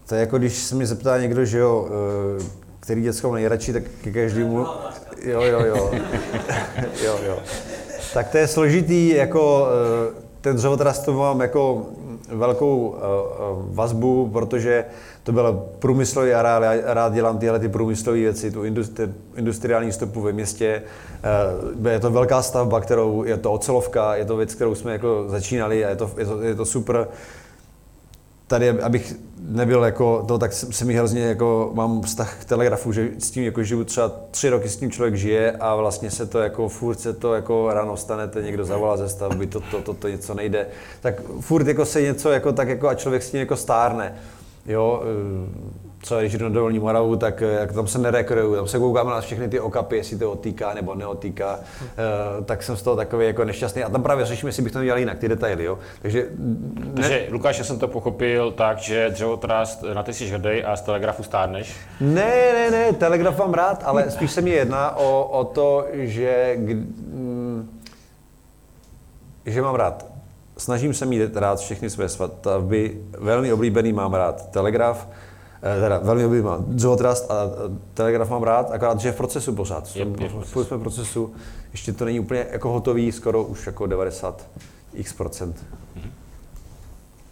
[0.09, 1.87] to je jako když se mě zeptá někdo, že jo,
[2.39, 2.43] eh,
[2.79, 4.57] který děcko má nejradši, tak ke každému,
[5.23, 5.91] jo, jo, jo,
[7.05, 7.39] jo, jo.
[8.13, 9.67] Tak to je složitý, jako
[10.19, 11.85] eh, ten dřevotras to mám jako
[12.31, 14.85] velkou eh, eh, vazbu, protože
[15.23, 20.21] to byl průmyslový areál, já rád dělám tyhle ty průmyslové věci, tu industri, industriální stopu
[20.21, 20.83] ve městě.
[21.85, 25.25] Eh, Je to velká stavba, kterou, je to ocelovka, je to věc, kterou jsme jako
[25.27, 27.07] začínali a je to, je to, je to super
[28.53, 33.09] tady, abych nebyl jako to, tak se mi hrozně jako, mám vztah k telegrafu, že
[33.19, 36.39] s tím jako žiju třeba tři roky s tím člověk žije a vlastně se to
[36.39, 40.07] jako furt se to jako ráno stanete, někdo zavolá ze stavby, to, to, to, to
[40.07, 40.67] něco nejde,
[41.01, 44.15] tak furt jako se něco jako tak jako a člověk s tím jako stárne.
[44.65, 45.03] Jo,
[46.03, 49.11] třeba když jdu na dolní Moravu, tak eh, jak tam se nerekruju, tam se koukáme
[49.11, 53.25] na všechny ty okapy, jestli to otýká nebo neotýká, eh, tak jsem z toho takový
[53.25, 53.83] jako nešťastný.
[53.83, 55.79] A tam právě řešíme, jestli bych to dělal jinak, ty detaily, jo.
[56.01, 56.27] Takže
[56.77, 60.75] ne, Takže Lukáš, já jsem to pochopil tak, že dřevotrast, na ty jsi hrdý a
[60.75, 61.75] z telegrafu stárneš.
[62.01, 66.55] Ne, ne, ne, Telegraf mám rád, ale spíš se mi jedná o, o to, že,
[66.57, 67.79] mm,
[69.45, 70.05] že mám rád.
[70.57, 75.07] Snažím se mít rád všechny své stavby, velmi oblíbený mám rád Telegraf,
[75.81, 79.55] teda velmi oblíbený mám Zootrast a eh, Telegraf mám rád, akorát, že je v procesu
[79.55, 79.95] pořád.
[79.95, 80.63] Je- je v procesu.
[80.63, 81.33] Jsme v procesu,
[81.71, 84.47] ještě to není úplně jako hotový, skoro už jako 90
[84.93, 85.65] x procent.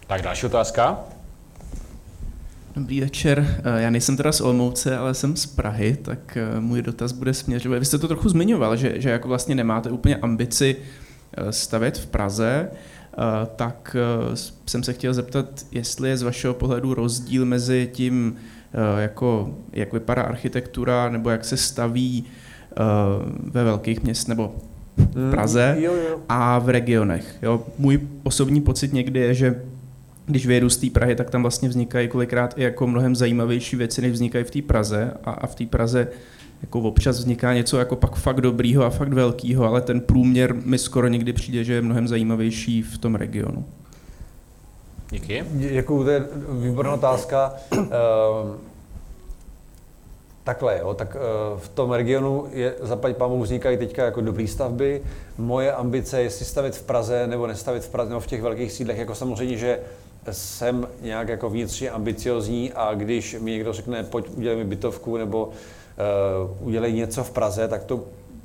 [0.08, 1.00] Tak další otázka.
[2.76, 6.82] Dobrý večer, Eh, já nejsem teda z Olomouce, ale jsem z Prahy, tak eh, můj
[6.82, 7.80] dotaz bude směřovat.
[7.80, 10.76] Vy jste to trochu zmiňoval, že, že jako vlastně nemáte úplně ambici
[11.38, 12.78] eh, stavět v Praze, eh,
[13.56, 14.36] tak eh,
[14.66, 18.36] jsem se chtěl zeptat, jestli je z vašeho pohledu rozdíl mezi tím,
[18.74, 22.24] eh, jako, jak vypadá architektura, nebo jak se staví
[22.72, 22.76] eh,
[23.44, 24.56] ve velkých měst, nebo
[24.98, 26.20] v Praze Jo, jo.
[26.30, 27.36] a v regionech.
[27.42, 27.64] Jo.
[27.78, 29.62] Můj osobní pocit někdy je, že
[30.26, 34.02] když vyjedu z té Prahy, tak tam vlastně vznikají kolikrát i jako mnohem zajímavější věci,
[34.02, 35.14] než vznikají v té Praze.
[35.24, 36.08] A, a v té Praze
[36.62, 40.78] jako občas vzniká něco jako pak fakt dobrýho a fakt velkýho, ale ten průměr mi
[40.78, 43.66] skoro někdy přijde, že je mnohem zajímavější v tom regionu.
[45.12, 45.44] Díky.
[45.52, 46.24] Děkuju, to je
[46.62, 47.54] výborná otázka.
[47.72, 47.88] Ehm,
[50.44, 51.20] Takhle, jo, tak eh,
[51.60, 55.02] v tom regionu je, zaplať pámu vznikají teďka jako dobré stavby.
[55.38, 58.72] Moje ambice je si stavit v Praze nebo nestavit v Praze nebo v těch velkých
[58.72, 59.80] sídlech, jako samozřejmě, že
[60.32, 65.46] jsem nějak jako vnitřně ambiciozní a když mi někdo řekne, pojď udělej mi bytovku nebo
[65.46, 65.54] uh,
[66.60, 68.00] udělej něco v Praze, tak to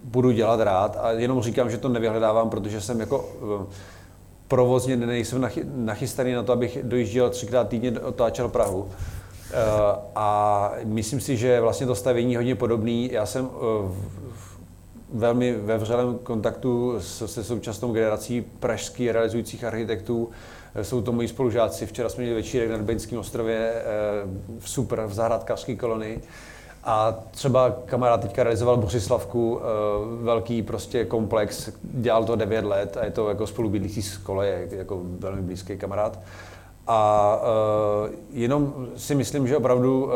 [0.04, 3.28] budu dělat rád a jenom říkám, že to nevyhledávám, protože jsem jako
[3.62, 3.74] eh,
[4.48, 8.88] provozně nejsem nachy- nachystaný na to, abych dojížděl třikrát týdně, otáčel Prahu.
[9.50, 9.54] Eh,
[10.14, 13.10] A myslím si, že vlastně to stavění hodně podobný.
[13.12, 13.92] Já jsem eh,
[15.12, 20.30] velmi ve vřelém kontaktu se současnou generací pražských realizujících architektů.
[20.74, 21.86] Eh, Jsou to moji spolužáci.
[21.86, 23.82] Včera jsme měli večírek na Beňském ostrově, eh,
[24.60, 26.20] super, v zahrádkářské kolonii.
[26.86, 29.64] A třeba kamarád teďka realizoval Břislavku, eh,
[30.24, 35.00] velký prostě komplex, dělal to 9 let a je to jako spolubydlící z koleje, jako
[35.18, 36.18] velmi blízký kamarád.
[36.86, 37.40] A
[38.06, 40.12] uh, jenom si myslím, že opravdu uh,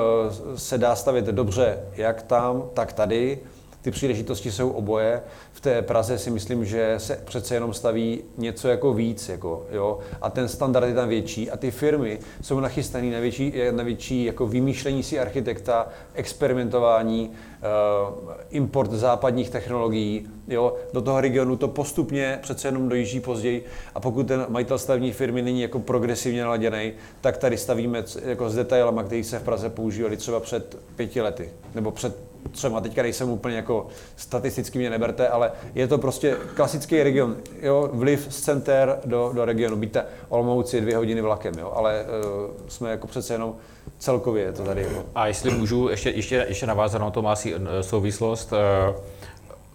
[0.56, 3.38] se dá stavit dobře jak tam, tak tady.
[3.82, 5.22] Ty příležitosti jsou oboje.
[5.60, 9.28] V té Praze si myslím, že se přece jenom staví něco jako víc.
[9.28, 9.98] Jako, jo?
[10.22, 11.50] A ten standard je tam větší.
[11.50, 18.32] A ty firmy jsou nachystané na větší, na větší jako vymýšlení si architekta, experimentování, uh,
[18.50, 20.28] import západních technologií.
[20.48, 20.76] Jo?
[20.92, 23.64] Do toho regionu to postupně přece jenom dojíždí později.
[23.94, 28.54] A pokud ten majitel stavební firmy není jako progresivně naladěný, tak tady stavíme jako s
[28.54, 33.30] detailama, které se v Praze používali třeba před pěti lety nebo před třeba teďka nejsem
[33.30, 33.86] úplně jako
[34.16, 39.44] statisticky mě neberte, ale je to prostě klasický region, jo, vliv z center do, do
[39.44, 43.54] regionu, Víte, Olomouci dvě hodiny vlakem, jo, ale uh, jsme jako přece jenom
[43.98, 44.82] celkově to tady.
[44.82, 45.04] Jako.
[45.14, 48.96] A jestli můžu ještě, ještě, ještě navázat na to má asi eh, souvislost, uh,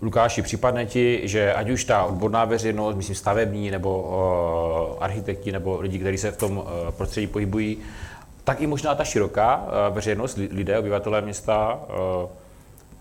[0.01, 4.01] Lukáši, připadne ti, že ať už ta odborná veřejnost, myslím stavební, nebo
[4.97, 6.63] uh, architekti, nebo lidi, kteří se v tom uh,
[6.97, 7.77] prostředí pohybují,
[8.43, 11.79] tak i možná ta široká uh, veřejnost, lidé, obyvatelé města,
[12.23, 12.29] uh,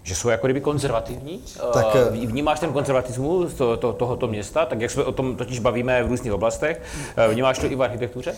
[0.04, 1.40] že jsou jako kdyby konzervativní.
[1.72, 5.58] Tak, eh, Vnímáš ten konzervatismus to, to, tohoto města, tak jak se o tom totiž
[5.58, 6.82] bavíme v různých oblastech,
[7.16, 8.34] eh, vnímáš to i v architektuře?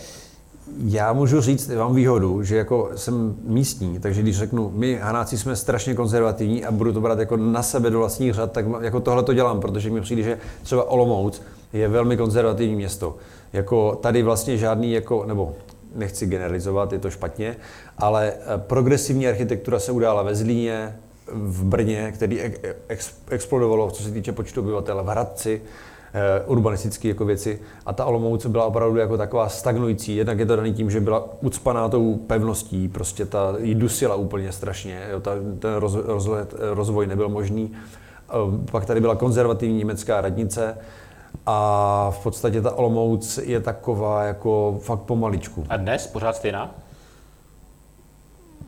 [0.84, 5.56] Já můžu říct, mám výhodu, že jako jsem místní, takže když řeknu, my Hanáci jsme
[5.56, 9.22] strašně konzervativní a budu to brát jako na sebe do vlastních řad, tak jako tohle
[9.22, 11.42] to dělám, protože mi přijde, že třeba Olomouc
[11.72, 13.16] je velmi konzervativní město.
[13.52, 15.54] Jako tady vlastně žádný, jako, nebo
[15.94, 17.56] nechci generalizovat, je to špatně,
[17.98, 20.96] ale eh, progresivní architektura se udála ve Zlíně,
[21.32, 22.40] v Brně, který
[22.88, 25.62] ex, explodovalo, co se týče počtu obyvatel, v Hradci,
[26.14, 27.60] eh, urbanistické jako věci.
[27.86, 30.16] A ta Olomouc byla opravdu jako taková stagnující.
[30.16, 34.52] Jednak je to daný tím, že byla ucpaná tou pevností, prostě ta jí dusila úplně
[34.52, 37.72] strašně, jo, ta, ten roz, rozvoj, rozvoj nebyl možný.
[38.30, 38.32] Eh,
[38.70, 40.78] pak tady byla konzervativní německá radnice,
[41.46, 45.64] a v podstatě ta Olomouc je taková jako fakt pomaličku.
[45.68, 46.74] A dnes pořád stejná?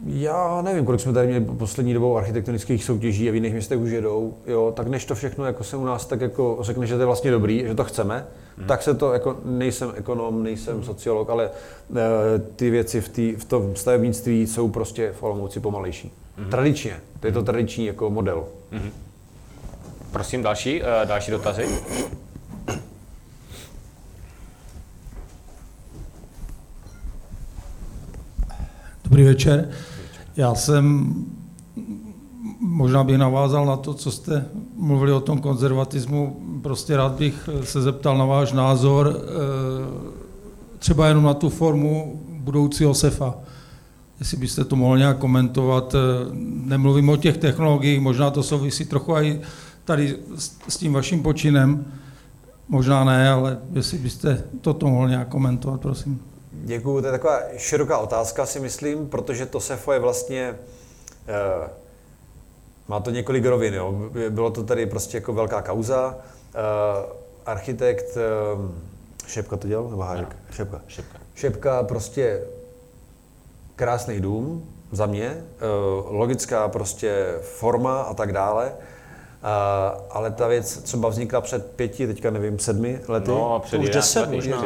[0.07, 3.91] Já nevím, kolik jsme tady měli poslední dobou architektonických soutěží a v jiných městech už
[3.91, 7.01] jedou, jo, tak než to všechno jako se u nás tak jako řekne, že to
[7.01, 8.27] je vlastně dobrý, že to chceme,
[8.59, 8.67] hmm.
[8.67, 10.85] tak se to jako, nejsem ekonom, nejsem hmm.
[10.85, 11.51] sociolog, ale
[11.91, 11.97] uh,
[12.57, 16.13] ty věci v, tý, v tom stavebnictví jsou prostě v Olomouci pomalejší.
[16.37, 16.51] Hmm.
[16.51, 18.45] Tradičně, to je to tradiční jako model.
[18.71, 18.91] Hmm.
[20.13, 21.69] Prosím, další, uh, další dotazy.
[29.09, 29.69] Dobrý večer.
[30.37, 31.15] Já jsem,
[32.61, 34.45] možná bych navázal na to, co jste
[34.77, 39.29] mluvili o tom konzervatismu, prostě rád bych se zeptal na váš názor, eh,
[40.79, 43.35] třeba jenom na tu formu budoucího SEFA.
[44.19, 45.99] Jestli byste to mohl nějak komentovat, eh,
[46.65, 49.41] nemluvím o těch technologiích, možná to souvisí trochu i
[49.85, 50.17] tady
[50.69, 51.85] s tím vaším počinem,
[52.69, 56.21] možná ne, ale jestli byste toto mohl nějak komentovat, prosím.
[56.65, 60.59] Děkuju, to je taková široká otázka, si myslím, protože to SEFO je vlastně,
[61.29, 61.71] eh,
[62.89, 63.95] má to několik rovin, jo.
[64.31, 66.19] bylo to tady prostě jako velká kauza,
[66.55, 66.59] eh,
[67.47, 68.89] architekt, eh,
[69.27, 70.37] Šepka to dělal, nebo Hájek?
[70.51, 70.81] Šepka.
[70.87, 71.19] Šepka.
[71.35, 72.43] Šepka prostě
[73.77, 75.65] krásný dům za mě, eh,
[76.07, 78.73] logická prostě forma a tak dále,
[79.43, 83.31] Uh, ale ta věc třeba vznikla před pěti, teďka nevím, sedmi lety.
[83.31, 84.63] No, před už deset možná.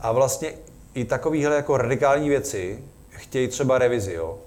[0.00, 0.52] A vlastně
[0.94, 2.78] i takovéhle jako radikální věci
[3.10, 4.38] chtějí třeba revizi, jo.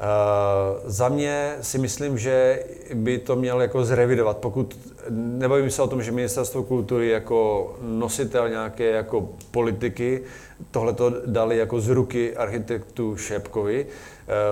[0.00, 2.64] Uh, za mě si myslím, že
[2.94, 4.78] by to měl jako zrevidovat, pokud
[5.10, 10.22] nebavím se o tom, že ministerstvo kultury jako nositel nějaké jako politiky
[10.70, 13.86] tohle to dali jako z ruky architektu Šepkovi.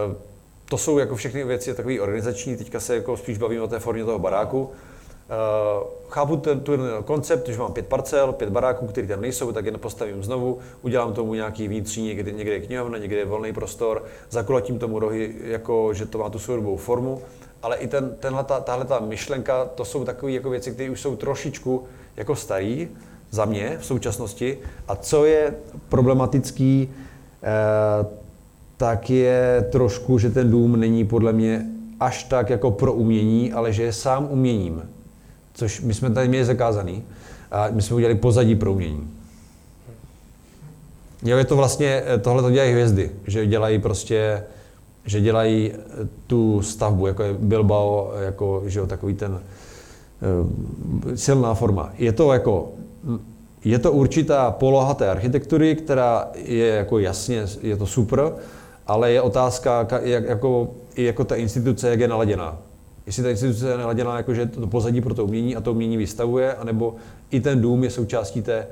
[0.09, 0.15] Uh,
[0.69, 4.05] to jsou jako všechny věci takové organizační, teďka se jako spíš bavím o té formě
[4.05, 4.71] toho baráku.
[5.27, 9.67] Uh, chápu ten, ten koncept, že mám pět parcel, pět baráků, které tam nejsou, tak
[9.67, 14.05] je postavím znovu, udělám tomu nějaký vnitřní, někde, někde je knihovna, někde je volný prostor,
[14.31, 17.23] zakulatím tomu rohy, jako, že to má tu svou formu,
[17.63, 21.17] ale i ten, tenhle, tahle ta myšlenka, to jsou takové jako věci, které už jsou
[21.17, 21.85] trošičku
[22.17, 22.89] jako starý
[23.31, 24.59] za mě v současnosti.
[24.89, 25.55] A co je
[25.89, 26.95] problematický,
[27.43, 28.07] eh,
[28.77, 31.67] tak je trošku, že ten dům není podle mě
[32.01, 34.96] až tak jako pro umění, ale že je sám uměním
[35.57, 37.03] což my jsme tady měli zakázaný.
[37.51, 39.11] A my jsme udělali pozadí pro umění.
[41.23, 44.43] Jo, je to vlastně, tohle to dělají hvězdy, že dělají prostě,
[45.05, 45.79] že dělají eh,
[46.27, 49.41] tu stavbu, jako je Bilbao, jako, že jo, takový ten
[51.15, 51.93] silná forma.
[51.99, 52.73] Je to jako,
[53.65, 58.33] je to určitá poloha té architektury, která je jako jasně, je to super,
[58.87, 62.59] ale je otázka, ka- jak, jako, jako ta instituce, jak je naladěná.
[63.07, 65.97] Jestli ta instituce je naladěná, jako, že to pozadí pro to umění a to umění
[65.97, 66.95] vystavuje, anebo
[67.31, 68.67] i ten dům je součástí té,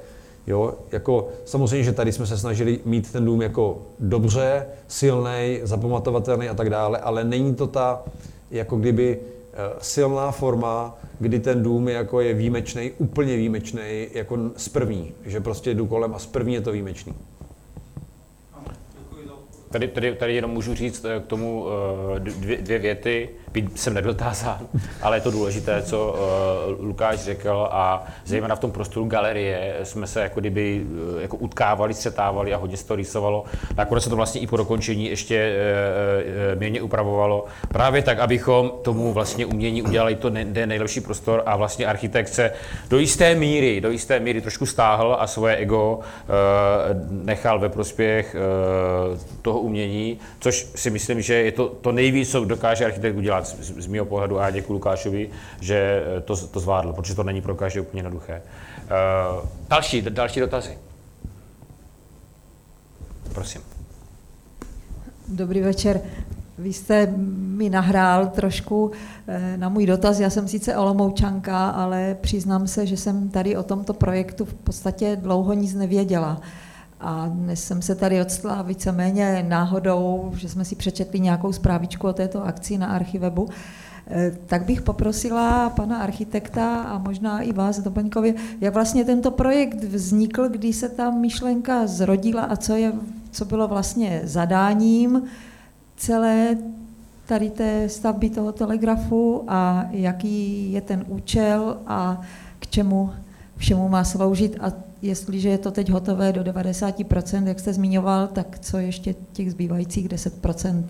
[0.46, 6.48] Jo, jako samozřejmě, že tady jsme se snažili mít ten dům jako dobře, silný, zapamatovatelný
[6.48, 8.02] a tak dále, ale není to ta,
[8.50, 9.18] jako kdyby
[9.52, 15.12] eh, silná forma, kdy ten dům je, jako je výjimečný, úplně výjimečný, jako z první,
[15.24, 17.14] že prostě jdu kolem a z první je to výjimečný.
[19.74, 21.66] Tady, tady, tady jenom můžu říct eh, k tomu
[22.16, 23.28] eh, dvě, dvě věty,
[23.74, 24.58] jsem nedotázán,
[25.02, 26.16] ale je to důležité, co
[26.78, 30.86] uh, Lukáš řekl a zejména v tom prostoru galerie jsme se jako kdyby
[31.20, 33.44] jako utkávali, střetávali a hodně se to rýsovalo.
[33.76, 35.56] Nakonec se to vlastně i po dokončení ještě
[36.54, 37.46] měně upravovalo.
[37.68, 42.52] Právě tak, abychom tomu vlastně umění udělali to ne, nejlepší prostor a vlastně architekt se
[42.88, 46.00] do jisté míry, do jisté míry trošku stáhl a svoje ego
[47.10, 48.36] nechal ve prospěch
[49.42, 53.82] toho umění, což si myslím, že je to, to nejvíc, co dokáže architekt udělat z,
[53.82, 57.80] z mého pohledu a děkuji Lukášovi, že to, to zvládl, protože to není pro každé
[57.80, 58.42] úplně jednoduché.
[58.84, 60.78] Uh, další, další dotazy.
[63.34, 63.60] Prosím.
[65.28, 66.00] Dobrý večer.
[66.58, 67.06] Vy jste
[67.36, 68.90] mi nahrál trošku
[69.28, 70.20] eh, na můj dotaz.
[70.20, 75.16] Já jsem sice Olomoučanka, ale přiznám se, že jsem tady o tomto projektu v podstatě
[75.16, 76.40] dlouho nic nevěděla.
[77.00, 82.12] A dnes jsem se tady odstla víceméně náhodou, že jsme si přečetli nějakou zprávičku o
[82.12, 83.48] této akci na archivebu.
[84.06, 89.84] Eh, tak bych poprosila pana architekta a možná i vás doplňkově, jak vlastně tento projekt
[89.84, 92.92] vznikl, kdy se ta myšlenka zrodila a co, je,
[93.30, 95.22] co bylo vlastně zadáním
[95.96, 96.56] celé
[97.26, 102.20] tady té stavby toho telegrafu a jaký je ten účel a
[102.58, 103.10] k čemu
[103.56, 108.58] všemu má sloužit a jestliže je to teď hotové do 90%, jak jste zmiňoval, tak
[108.58, 110.84] co ještě těch zbývajících 10%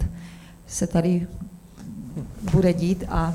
[0.66, 1.26] se tady
[2.52, 3.34] bude dít a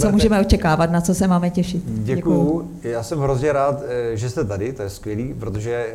[0.00, 1.82] co můžeme očekávat, na co se máme těšit.
[1.86, 2.70] Děkuju.
[2.82, 5.92] Já jsem hrozně rád, eh, že jste tady, to je skvělý, protože eh,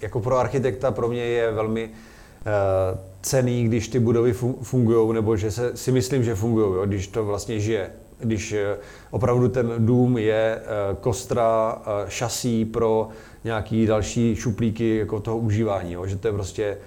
[0.00, 4.32] jako pro architekta pro mě je velmi eh, cený, když ty budovy
[4.62, 7.90] fungují, nebo že se, si myslím, že fungují, když to vlastně žije
[8.20, 8.76] když eh,
[9.10, 13.08] opravdu ten dům je eh, kostra, eh, šasí pro
[13.44, 16.06] nějaký další šuplíky jako toho užívání, jo?
[16.06, 16.78] že to je prostě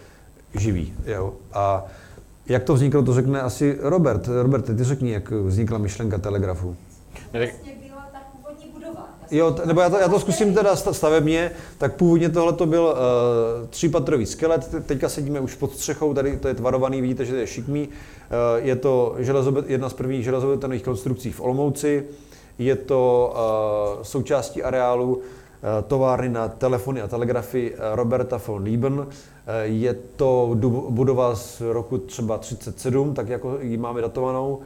[0.56, 0.94] živý.
[1.06, 1.34] Jo?
[1.54, 1.86] A
[2.48, 4.28] jak to vzniklo, to řekne asi Robert.
[4.42, 6.76] Robert, ty řekni, jak vznikla myšlenka telegrafu.
[7.34, 7.48] Ne,
[9.32, 13.68] Jo, nebo já to, já to zkusím teda stavebně, tak původně tohle to byl uh,
[13.70, 17.48] třípatrový skelet, teďka sedíme už pod střechou, tady to je tvarovaný, vidíte, že to je
[17.48, 17.88] šikmý.
[17.88, 22.04] Uh, je to železobet, jedna z prvních železobetonových konstrukcí v Olomouci,
[22.60, 23.34] je to
[23.98, 25.22] uh, součástí areálu uh,
[25.88, 29.08] továrny na telefony a telegrafy Roberta von Lieben.
[29.64, 30.56] Je to
[30.90, 34.60] budova z roku třeba 37, tak jako ji máme datovanou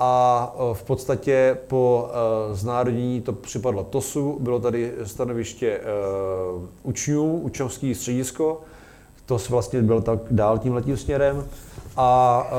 [0.00, 5.80] a e, v podstatě po e, znárodnění to připadlo TOSu, bylo tady stanoviště e,
[6.82, 8.60] učňů, učňovský středisko,
[9.26, 11.44] to vlastně byl tak dál tím letím směrem
[11.96, 12.50] a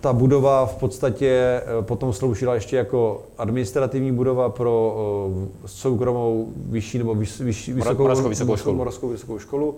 [0.00, 4.96] ta budova v podstatě potom sloužila ještě jako administrativní budova pro
[5.66, 8.76] soukromou vyšší nebo vyšší, vysokou, Moravskou vysokou školu.
[8.76, 9.76] Moravskou vysokou školu.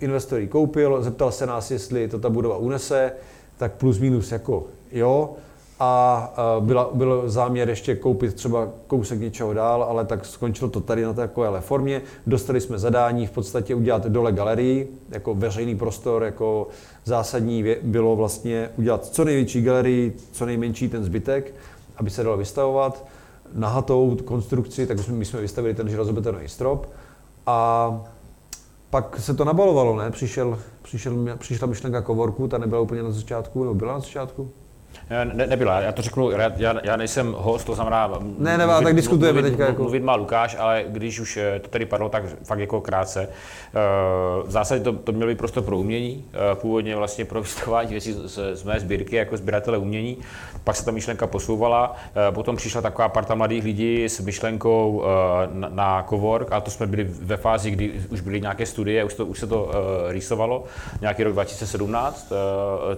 [0.00, 3.12] Investor ji koupil, zeptal se nás, jestli to ta budova unese,
[3.58, 5.36] tak plus minus jako jo
[5.80, 11.02] a byla, byl záměr ještě koupit třeba kousek něčeho dál, ale tak skončilo to tady
[11.02, 12.02] na takové formě.
[12.26, 16.68] Dostali jsme zadání v podstatě udělat dole galerii, jako veřejný prostor, jako
[17.04, 21.54] zásadní bylo vlastně udělat co největší galerii, co nejmenší ten zbytek,
[21.96, 23.06] aby se dalo vystavovat.
[23.54, 26.86] Nahatou konstrukci, tak my jsme vystavili ten železobetonový strop
[27.46, 28.00] a
[28.90, 30.10] pak se to nabalovalo, ne?
[30.10, 34.50] Přišel, přišel, přišla myšlenka kovorku, ta nebyla úplně na začátku, nebo byla na začátku?
[35.32, 38.10] Ne, nebyla, já to řeknu, já, já nejsem host, to znamená...
[38.38, 39.66] Ne, ne, tak diskutujeme mluvit, teďka.
[39.66, 39.82] Jako...
[39.82, 43.22] Mluvit má Lukáš, ale když už eh, to tady padlo, tak fakt jako krátce.
[43.22, 43.78] Eh,
[44.44, 48.12] v zásadě to, to měl být prostor pro umění, eh, původně vlastně pro vystavování věcí
[48.12, 50.18] z, z mé sbírky jako sběratele umění.
[50.64, 51.96] Pak se ta myšlenka posouvala,
[52.30, 55.04] potom přišla taková parta mladých lidí s myšlenkou
[55.52, 59.14] na, na Cowork, a to jsme byli ve fázi, kdy už byly nějaké studie, už,
[59.14, 59.70] to, už se to
[60.08, 60.64] rýsovalo,
[61.00, 62.32] nějaký rok 2017,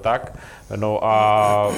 [0.00, 0.32] tak.
[0.76, 1.68] No a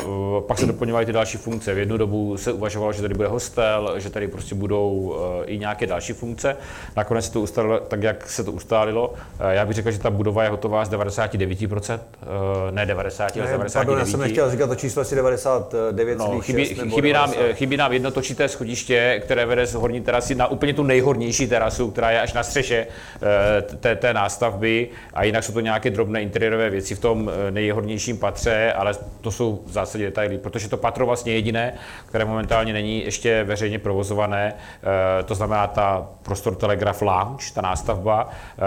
[0.47, 1.75] pak se doplňovaly ty další funkce.
[1.75, 5.59] V jednu dobu se uvažovalo, že tady bude hostel, že tady prostě budou uh, i
[5.59, 6.57] nějaké další funkce.
[6.97, 9.09] Nakonec se to ustálilo tak, jak se to ustálilo.
[9.09, 9.17] Uh,
[9.51, 12.29] já bych řekl, že ta budova je hotová z 99%, uh,
[12.71, 13.73] ne 90, ale z Ne, 99.
[13.73, 17.51] pardon, já jsem nechtěl říkat to číslo asi 99,6 No, chybí, chybí, nám, 90.
[17.51, 21.47] eh, chybí nám jedno točité schodiště, které vede z horní terasy na úplně tu nejhornější
[21.47, 25.91] terasu, která je až na střeše eh, té, té nástavby a jinak jsou to nějaké
[25.91, 30.69] drobné interiérové věci v tom eh, nejhornějším patře, ale to jsou v zásadě detaily, protože
[30.69, 31.75] to patro vlastně jediné,
[32.07, 38.29] které momentálně není ještě veřejně provozované, eh, to znamená ta prostor Telegraph Lounge, ta nástavba,
[38.29, 38.61] eh,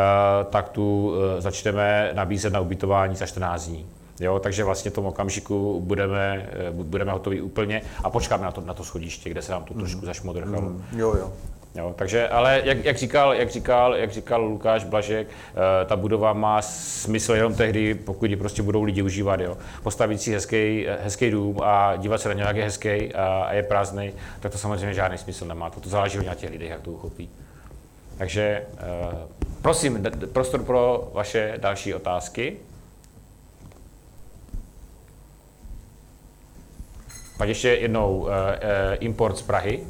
[0.50, 3.86] tak tu eh, začneme nabízet na ubytování za 14 dní.
[4.20, 8.74] Jo, takže vlastně v tom okamžiku budeme, budeme hotoví úplně a počkáme na to, na
[8.74, 10.62] to schodiště, kde se nám to trošku zašmodrchalo.
[10.62, 11.32] Mm, jo, jo.
[11.76, 16.34] Jo, takže, ale jak, jak, říkal, jak, říkal, jak říkal Lukáš Blažek, eh, ta budova
[16.34, 19.40] má smysl jenom tehdy, pokud ji prostě budou lidi užívat.
[19.40, 19.58] Jo.
[19.84, 23.54] Postavit si hezký, hezký dům a dívat se na něj, jak je hezký a, a
[23.54, 25.70] je prázdný, tak to samozřejmě žádný smysl nemá.
[25.70, 27.30] To, to záleží na těch lidech, jak to uchopí.
[28.18, 29.18] Takže eh,
[29.62, 30.04] prosím,
[30.34, 32.58] prostor pro vaše další otázky.
[37.38, 39.84] Pak ještě jednou eh, eh, import z Prahy.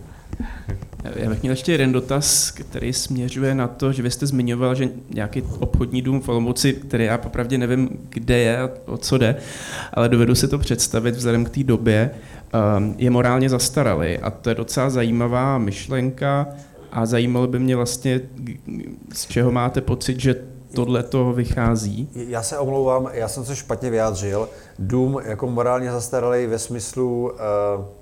[1.15, 4.89] Já bych měl ještě jeden dotaz, který směřuje na to, že vy jste zmiňoval, že
[5.13, 9.35] nějaký obchodní dům v Olomouci, který já popravdě nevím, kde je a o co jde,
[9.93, 12.11] ale dovedu si to představit vzhledem k té době,
[12.77, 14.17] um, je morálně zastaralý.
[14.17, 16.47] A to je docela zajímavá myšlenka
[16.91, 18.21] a zajímalo by mě vlastně,
[19.13, 20.35] z čeho máte pocit, že
[20.73, 22.09] tohle to vychází.
[22.15, 24.49] Já se omlouvám, já jsem se špatně vyjádřil.
[24.79, 27.98] Dům jako morálně zastaralý ve smyslu, eh,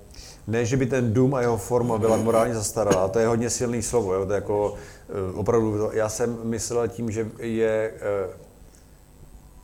[0.48, 3.82] ne, že by ten dům a jeho forma byla morálně zastaralá, to je hodně silný
[3.82, 4.26] slovo, jo?
[4.26, 4.74] to je jako
[5.08, 8.36] eh, opravdu, já jsem myslel tím, že je eh,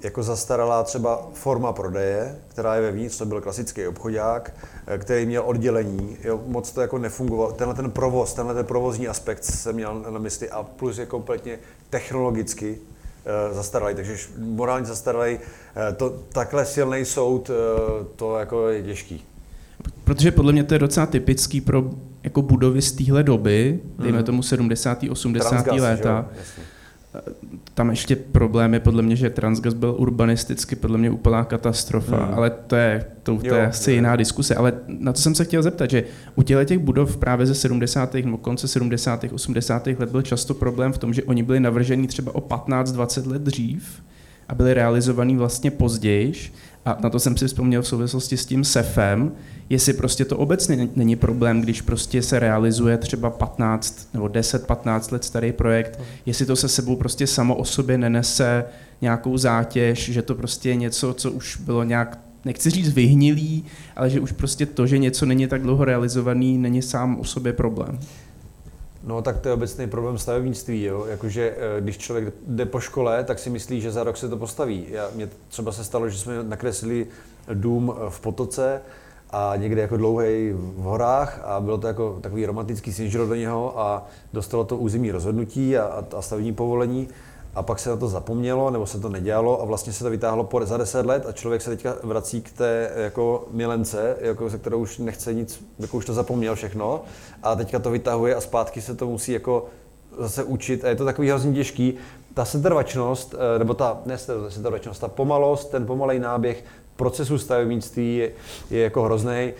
[0.00, 4.54] jako zastaralá třeba forma prodeje, která je vevnitř, to byl klasický obchodák,
[4.86, 7.52] eh, který měl oddělení, jo, moc to jako nefungoval.
[7.52, 11.58] Tenhle ten provoz, tenhle ten provozní aspekt jsem měl na mysli a plus je kompletně
[11.90, 12.78] technologicky
[13.52, 15.38] zastaralý, takže morálně zastaralý,
[15.96, 17.50] to, takhle silný soud,
[18.16, 19.24] to jako je těžký.
[20.04, 21.90] Protože podle mě to je docela typický pro
[22.24, 24.24] jako budovy z téhle doby, dejme Mhm.
[24.26, 25.10] tomu 70.
[25.10, 25.48] 80.
[25.48, 25.82] Transgas, jo?
[25.82, 26.26] léta.
[26.38, 26.62] Jasně.
[27.74, 32.34] Tam ještě problém je podle mě, že Transgas byl urbanisticky podle mě úplná katastrofa, Hmm.
[32.34, 33.94] ale to je, to, to Jo, je asi jo.
[33.94, 34.54] jiná diskuse.
[34.54, 38.24] Ale na co jsem se chtěl zeptat, že u těchto těch budov právě ze 70.
[38.24, 39.24] nebo konce 70.
[39.32, 39.86] 80.
[39.86, 44.02] let byl často problém v tom, že oni byli navržení třeba o 15-20 let dřív
[44.48, 46.32] a byly realizovaný vlastně později.
[46.84, 49.32] A na to jsem si vzpomněl v souvislosti s tím SEFem,
[49.70, 55.24] jestli prostě to obecně není problém, když prostě se realizuje třeba 15 nebo 10-15 let
[55.24, 58.64] starý projekt, jestli to se sebou prostě samo o sobě nenese
[59.00, 63.64] nějakou zátěž, že to prostě je něco, co už bylo nějak, nechci říct vyhnilý,
[63.96, 67.52] ale že už prostě to, že něco není tak dlouho realizovaný, není sám o sobě
[67.52, 67.98] problém.
[69.06, 71.06] No tak to je obecný problém stavebnictví, jo?
[71.08, 74.36] Jakože eh, když člověk jde po škole, tak si myslí, že za rok se to
[74.36, 74.86] postaví.
[74.90, 77.06] Já, mně třeba se stalo, že jsme nakreslili
[77.54, 78.80] dům eh, v Potoce
[79.30, 83.80] a někde jako dlouhý v horách a bylo to jako takový romantický synžro do něho
[83.80, 87.08] a dostalo to územní rozhodnutí a, a stavební povolení
[87.54, 90.44] a pak se na to zapomnělo, nebo se to nedělalo a vlastně se to vytáhlo
[90.44, 94.58] po, za 10 let a člověk se teďka vrací k té jako milence, jako, se
[94.58, 97.02] kterou už nechce nic, jako už to zapomněl všechno
[97.42, 99.66] a teďka to vytahuje a zpátky se to musí jako
[100.18, 101.94] zase učit a je to takový hrozně těžký.
[102.34, 106.64] Ta setrvačnost, eh, nebo ta, ne setrvačnost, ta pomalost, ten pomalej náběh
[106.96, 108.32] procesu stavebnictví je,
[108.70, 109.52] je jako hrozný.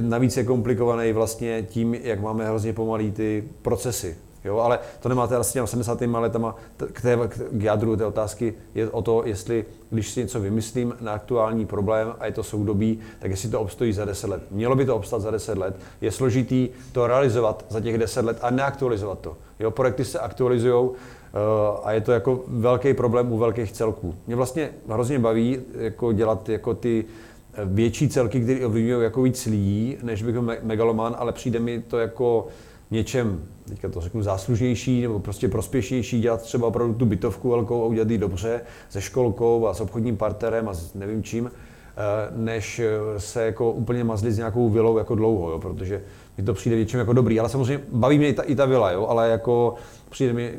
[0.00, 4.16] Navíc je komplikovaný vlastně tím, jak máme hrozně pomalý ty procesy.
[4.44, 6.00] Jo, ale to nemáte asi těm 70.
[6.00, 6.56] letama.
[6.92, 7.18] K, té,
[7.52, 12.14] k jádru té otázky je o to, jestli, když si něco vymyslím na aktuální problém
[12.20, 14.42] a je to soudobí, tak jestli to obstojí za 10 let.
[14.50, 15.76] Mělo by to obstat za 10 let.
[16.00, 19.36] Je složitý to realizovat za těch 10 let a neaktualizovat to.
[19.60, 20.90] Jo, projekty se aktualizují
[21.84, 24.14] a je to jako velký problém u velkých celků.
[24.26, 27.04] Mě vlastně hrozně baví jako dělat jako ty
[27.54, 31.98] eh, větší celky, které ovlivňují jako víc lidí, než bych megaloman, ale přijde mi to
[31.98, 32.46] jako
[32.90, 37.86] něčem, teďka to řeknu, záslužnější nebo prostě prospěšnější, dělat třeba opravdu tu bytovku velkou a
[37.86, 42.78] udělat ji dobře se školkou a s obchodním partnerem a s nevím čím, eh, než
[42.78, 46.02] eh, se jako úplně mazlit s nějakou vilou jako dlouho, jo, protože
[46.38, 48.90] mi to přijde většinou jako dobrý, ale samozřejmě baví mě i ta, i ta vila,
[48.90, 49.74] jo, ale jako
[50.10, 50.54] přijde mi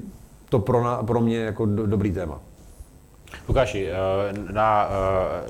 [0.50, 2.42] to pro, na, pro mě jako do, dobrý téma.
[3.48, 3.94] Lukáši, eh,
[4.54, 4.90] na,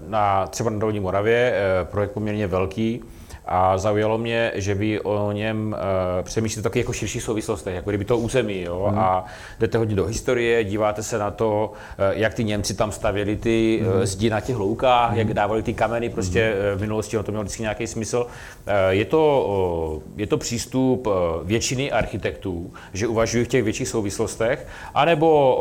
[0.08, 1.56] na třeba na Dolní Moravě
[1.92, 3.04] projekt poměrně velký,
[3.46, 5.76] a zaujalo mě, že vy o něm
[6.18, 9.00] uh, přemýšlíte taky jako širší souvislostech, jako kdyby to území, jo, Mhm.
[9.00, 9.26] a
[9.60, 13.80] jdete hodně do historie, díváte se na to, uh, jak ty Němci tam stavěli ty
[13.84, 13.92] Mhm.
[13.96, 17.32] uh, zdi na těch loukách, jak dávali ty kameny, prostě uh, v minulosti ono to
[17.32, 18.26] mělo vždycky nějaký smysl.
[18.28, 21.14] Uh, je, to, uh, je to přístup uh,
[21.44, 25.56] většiny architektů, že uvažují v těch větších souvislostech, anebo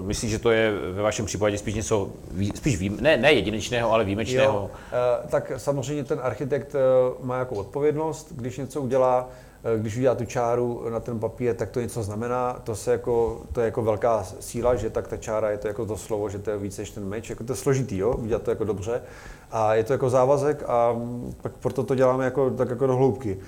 [0.00, 3.32] uh, myslíš, že to je ve vašem případě spíš něco, vý- spíš vým, ne, ne
[3.32, 4.52] jedinečného, ale výjimečného?
[4.52, 6.78] Jo, eh, tak samozřejmě ten architekt eh,
[7.22, 9.28] má jako odpovědnost, když něco udělá,
[9.64, 12.60] eh, když udělá tu čáru na ten papír, tak to něco znamená.
[12.64, 15.86] To, se jako, to je jako velká síla, že tak ta čára je to jako
[15.86, 17.30] to slovo, že to je více než ten meč.
[17.30, 18.14] Jako to je složitý, jo?
[18.14, 19.02] udělat to jako dobře.
[19.50, 22.96] A je to jako závazek a mm, pak proto to děláme jako, tak jako do
[22.96, 23.38] hloubky.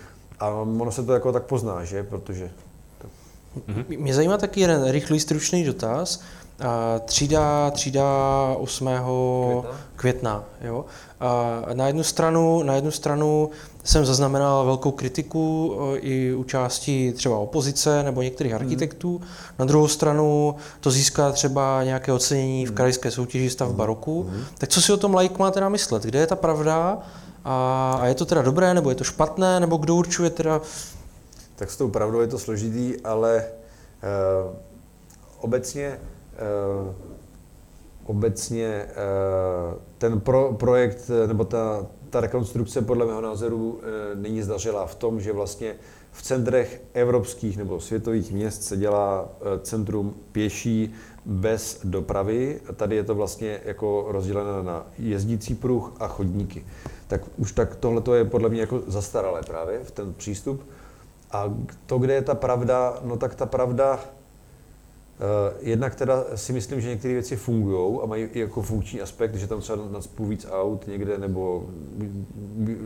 [0.40, 2.02] A ono se to jako tak pozná, že?
[2.02, 2.51] Protože
[3.88, 6.22] Mě zajímá taky jeden rychlý, stručný dotaz.
[7.05, 8.05] Třída, třída
[8.59, 8.89] 8.
[8.89, 10.85] května, května jo.
[11.20, 13.51] A na, jednu stranu, na jednu stranu
[13.85, 19.20] jsem zaznamenal velkou kritiku e, i u části třeba opozice nebo některých architektů.
[19.59, 24.31] Na druhou stranu to získá třeba nějaké ocenění v krajské soutěži stavba roku.
[24.59, 26.03] Tak co si o tom laik máte na myslet?
[26.03, 26.99] Kde je ta pravda?
[27.45, 30.61] A, a je to teda dobré, nebo je to špatné, nebo kdo určuje teda
[31.61, 34.57] tak s tou pravdou je to složitý, ale uh,
[35.41, 36.01] obecně,
[38.05, 43.81] obecně uh, ten pro, projekt eh, nebo ta, ta rekonstrukce podle mého názoru
[44.15, 45.75] není zdařilá v tom, že vlastně
[46.12, 49.29] v centrech evropských nebo světových měst se dělá
[49.62, 50.95] centrum pěší
[51.27, 52.61] bez dopravy.
[52.77, 56.67] Tady je to vlastně jako rozdělené na jezdící pruh a chodníky.
[57.07, 60.62] Tak už tak tohle je podle mě jako zastaralé právě v ten přístup.
[61.33, 61.55] A
[61.87, 64.19] to, kde je ta pravda, no tak ta pravda, eh,
[65.60, 69.47] jednak teda si myslím, že některé věci fungují a mají i jako funkční aspekt, že
[69.47, 71.66] tam třeba nacpu víc aut někde, nebo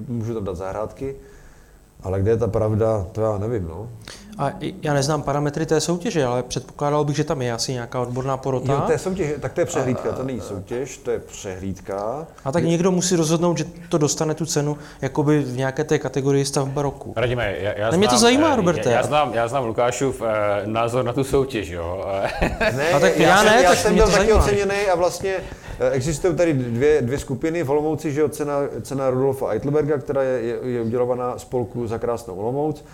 [0.08, 1.16] můžu tam dát zahrádky,
[2.02, 3.90] ale kde je ta pravda, to já nevím, no.
[4.38, 4.52] A
[4.82, 8.72] já neznám parametry té soutěže, ale předpokládal bych, že tam je asi nějaká odborná porota.
[8.72, 12.26] Jo, to je soutěž, tak to je přehlídka, to není soutěž, to je přehlídka.
[12.44, 16.44] A tak někdo musí rozhodnout, že to dostane tu cenu jakoby v nějaké té kategorii
[16.44, 17.12] stavba roku.
[17.16, 18.90] Radíme, já, já Ne, mě to znám, zajímá, eh, Roberte.
[18.90, 22.04] Já, já, znám, já znám Lukášův eh, názor na tu soutěž, jo.
[22.76, 24.94] Ne, A tak já jsem, ne, já tak jsem mě byl to taky oceněný a
[24.94, 25.34] vlastně
[25.80, 30.22] eh, existují tady dvě, dvě skupiny v Olomouci, že jo, cena, cena Rudolfa Eitelberga, která
[30.22, 32.84] je, je, je udělovaná spolku za krásnou Olomouc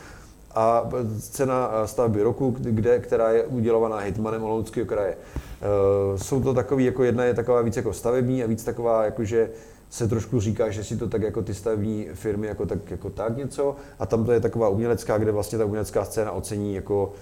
[0.54, 5.16] a cena stavby roku, kde, která je udělovaná hitmanem Olomouckého kraje.
[5.16, 9.50] Eh, Jsou to takový, jako jedna je taková víc jako stavební a víc taková, jakože
[9.90, 13.36] se trošku říká, že si to tak jako ty stavební firmy jako tak, jako tak
[13.36, 17.12] něco a tam to je taková umělecká, kde vlastně ta umělecká scéna ocení jako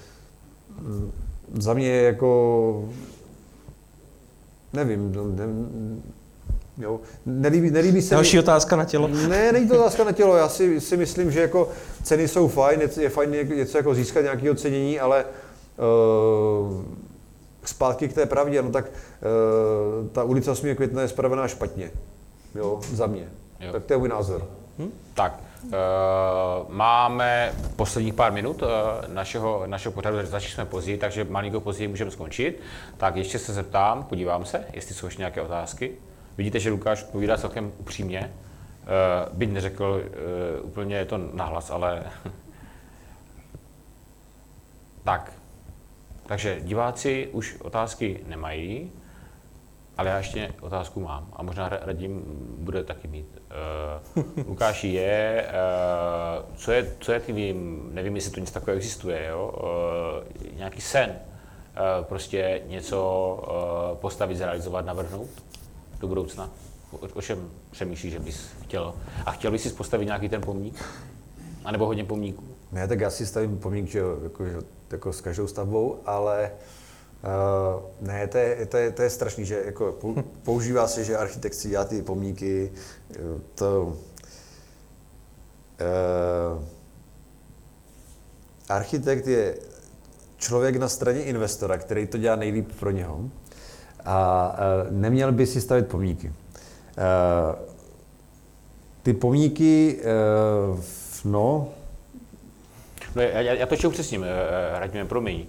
[0.80, 1.12] mm,
[1.58, 2.88] za mě jako
[4.72, 5.46] nevím, no, ne,
[6.78, 9.08] jo, nelíbí, nelíbí se Další mi, otázka na tělo.
[9.08, 11.68] ne, není to otázka na tělo, já si, si myslím, že jako
[12.02, 16.82] ceny jsou fajn, je, fajn něco jako získat nějaké ocenění, ale uh,
[17.64, 20.74] zpátky k té pravdě, no tak uh, ta ulice 8.
[20.74, 21.90] května je spravená špatně,
[22.54, 23.28] jo, za mě.
[23.60, 23.72] Jo.
[23.72, 24.46] Tak to je můj názor.
[25.14, 25.70] Tak, uh,
[26.68, 28.68] máme posledních pár minut uh,
[29.14, 32.60] našeho, našeho pořadu, takže začali jsme později, takže malinko později můžeme skončit.
[32.96, 35.92] Tak ještě se zeptám, podívám se, jestli jsou ještě nějaké otázky.
[36.38, 38.34] Vidíte, že Lukáš odpovídá celkem upřímně.
[39.30, 42.02] Uh, byť neřekl uh, úplně to nahlas, ale...
[45.04, 45.32] tak,
[46.26, 48.92] takže diváci už otázky nemají,
[49.96, 52.22] ale já ještě otázku mám a možná Ra- Radim
[52.58, 53.38] bude taky mít.
[54.16, 59.26] Uh, Lukáši, je, uh, co je, co je tvým, nevím, jestli to něco takového existuje,
[59.26, 59.52] jo?
[60.42, 65.47] Uh, nějaký sen, uh, prostě něco uh, postavit, zrealizovat, navrhnout
[66.00, 66.50] do budoucna?
[66.90, 68.94] O, o čem přemýšlíš, že bys chtěl?
[69.26, 70.84] A chtěl bys si postavit nějaký ten pomník?
[71.64, 72.44] A nebo hodně pomníků?
[72.72, 74.56] Ne, tak já si stavím pomník, že jo, jako, že,
[74.90, 76.50] jako s každou stavbou, ale
[77.24, 81.16] uh, ne, to je, to, je, to je strašný, že jako pou- používá se, že
[81.16, 82.72] architekt si dělá ty pomníky,
[83.54, 83.96] to...
[85.80, 86.64] Uh,
[88.68, 89.58] architekt je
[90.36, 93.30] člověk na straně investora, který to dělá nejlíp pro něho
[94.04, 94.50] a
[94.86, 96.28] uh, neměl by si stavit pomníky.
[96.28, 96.34] Uh,
[99.02, 100.00] ty pomníky,
[100.72, 100.80] uh,
[101.24, 101.68] no,
[103.14, 105.46] No, já, já to ještě upřesním, eh, Radíme, promiň.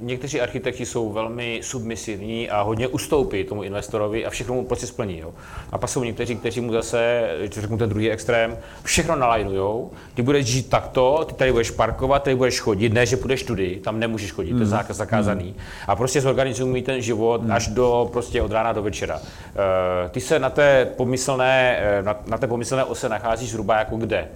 [0.00, 5.18] Někteří architekti jsou velmi submisivní a hodně ustoupí tomu investorovi a všechno mu prostě splní.
[5.18, 5.34] Jo.
[5.72, 9.90] A pak jsou někteří, kteří mu zase, řeknu ten druhý extrém, všechno nalajnujou.
[10.14, 13.80] Ty budeš žít takto, ty tady budeš parkovat, tady budeš chodit, ne, že půjdeš tudy,
[13.84, 15.54] tam nemůžeš chodit, to je zákaz zakázaný.
[15.86, 19.20] A prostě zorganizují mi ten život až do prostě od rána do večera.
[19.24, 23.96] Eh, Ty se na té pomyslné, eh, na, na té pomyslné ose nacházíš zhruba jako
[23.96, 24.28] kde?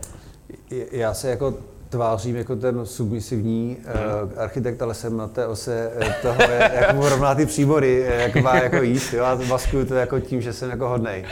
[0.93, 1.55] Já se jako
[1.95, 6.43] tvářím jako ten submisivní uh, architekt, ale jsem na té ose eh, toho,
[6.75, 10.21] jak mu rovná ty příbory, eh, jak má jako jíst, jo, a maskuju to jako
[10.21, 11.25] tím, že jsem jako hodnej.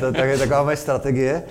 [0.00, 1.42] To, tak je taková moje strategie.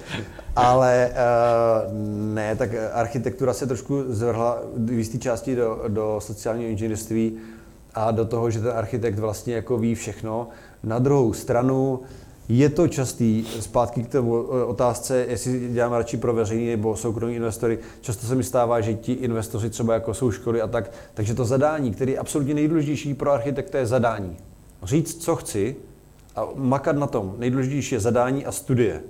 [0.55, 1.93] Ale uh,
[2.33, 7.37] ne, tak architektura se trošku zvrhla v jisté části do, do sociálního inženýrství
[7.93, 10.47] a do toho, že ten architekt vlastně jako ví všechno.
[10.83, 11.99] Na druhou stranu
[12.49, 14.19] je to častý, zpátky k té
[14.65, 19.13] otázce, jestli děláme radši pro veřejný nebo soukromí investory, často se mi stává, že ti
[19.13, 23.31] investoři třeba jako jsou školy a tak, takže to zadání, který je absolutně nejdůležitější pro
[23.31, 24.37] architekta, je zadání.
[24.83, 25.75] Říct, co chci
[26.35, 27.35] a makat na tom.
[27.37, 29.01] Nejdůležitější je zadání a studie.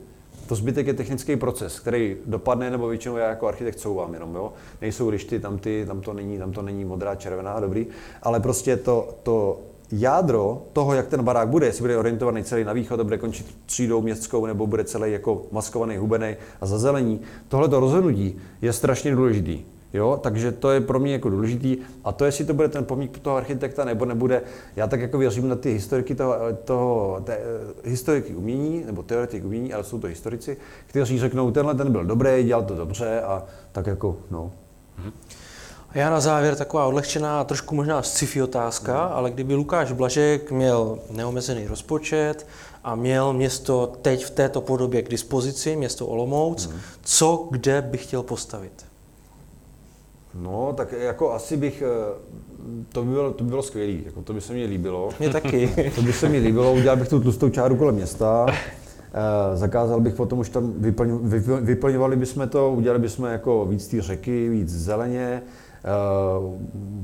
[0.47, 4.53] To zbytek je technický proces, který dopadne, nebo většinou já jako architekt couvám jenom, jo.
[4.81, 7.87] Nejsou lišty, tam, ty, tam, to není, tam to není modrá, červená, dobrý,
[8.23, 9.59] ale prostě to, to
[9.91, 13.45] jádro toho, jak ten barák bude, jestli bude orientovaný celý na východ a bude končit
[13.65, 19.63] třídou městskou, nebo bude celý jako maskovaný, hubený a zazelení, tohleto rozhodnutí je strašně důležitý.
[19.93, 21.77] Jo, takže to je pro mě jako důležitý.
[22.03, 24.41] A to, jestli to bude ten pomník toho architekta nebo nebude,
[24.75, 29.45] já tak jako věřím na ty historiky toho, toho té, eh, historiky umění, nebo teoretiky
[29.45, 30.57] umění, ale jsou to historici,
[30.87, 34.51] kteří řeknou, tenhle ten byl dobrý, dělal to dobře a tak jako, no.
[34.97, 35.01] A
[35.95, 41.67] já na závěr taková odlehčená, trošku možná sci-fi otázka, ale kdyby Lukáš Blažek měl neomezený
[41.67, 42.47] rozpočet
[42.83, 46.69] a měl město teď v této podobě k dispozici, město Olomouc,
[47.03, 48.85] co kde by chtěl postavit?
[50.33, 52.13] No, tak jako asi bych, eh,
[52.91, 55.09] to by bylo, to by bylo skvělé, jako to by se mi líbilo.
[55.19, 55.91] Mě taky.
[55.95, 60.13] To by se mi líbilo, udělal bych tu tlustou čáru kolem města, eh, zakázal bych
[60.13, 64.69] potom už tam, vyplň, vyplň, vyplňovali bychom to, udělali bychom jako víc té řeky, víc
[64.69, 65.41] zeleně,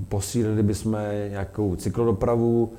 [0.09, 0.97] posílili bychom
[1.29, 2.73] nějakou cyklodopravu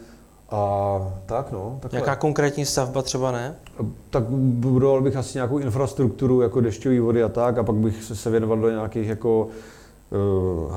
[0.50, 1.78] a tak no.
[1.80, 2.00] Takhle.
[2.00, 3.54] Jaká konkrétní stavba třeba ne?
[4.10, 8.30] Tak budoval bych asi nějakou infrastrukturu, jako dešťové vody a tak, a pak bych se-
[8.30, 9.48] věnoval do nějakých jako
[10.68, 10.76] uh,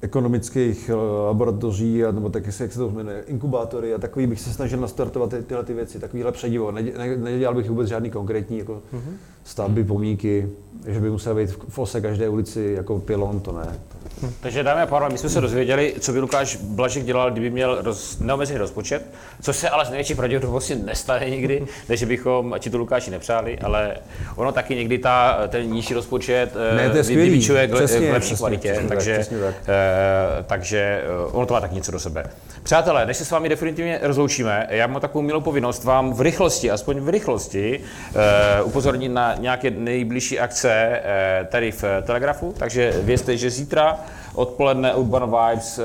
[0.00, 0.94] ekonomických eh,
[1.26, 4.52] laboratoří, a, nebo tak, jak se jak se to jmenuje, inkubátory a takový bych se
[4.52, 6.72] snažil nastartovat ty, tyhle ty věci, takovýhle předivo.
[6.72, 8.82] Nedě- ne- Nedělal bych vůbec žádný konkrétní jako
[9.44, 10.48] stavby, pomníky,
[10.86, 13.78] že by musel být v- v ose každé ulici jako pilon, to ne.
[14.40, 17.78] Takže dámy a pánové, my jsme se dozvěděli, co by Lukáš Blažek dělal, kdyby měl
[17.82, 19.02] roz, neomezený rozpočet,
[19.42, 23.96] což se ale z největší pravděpodobností nestane nikdy, než bychom ti to Lukáši nepřáli, ale
[24.36, 27.30] ono taky někdy ta, ten nižší rozpočet eh, Ne, to je vy- skvělý.
[27.30, 29.54] vybičuje k, Přesně, k lepší přesně, kvalitě, přesně tak, takže, přesně tak.
[29.68, 32.24] eh, takže eh, ono to má tak něco do sebe.
[32.62, 36.70] Přátelé, než se s vámi definitivně rozloučíme, já mám takovou milou povinnost vám v rychlosti,
[36.70, 37.80] aspoň v rychlosti,
[38.58, 40.72] eh, upozornit na nějaké nejbližší akce
[41.04, 44.00] eh, tady v Telegrafu, takže vězte, že zítra
[44.34, 45.84] odpoledne Urban Vibes eh,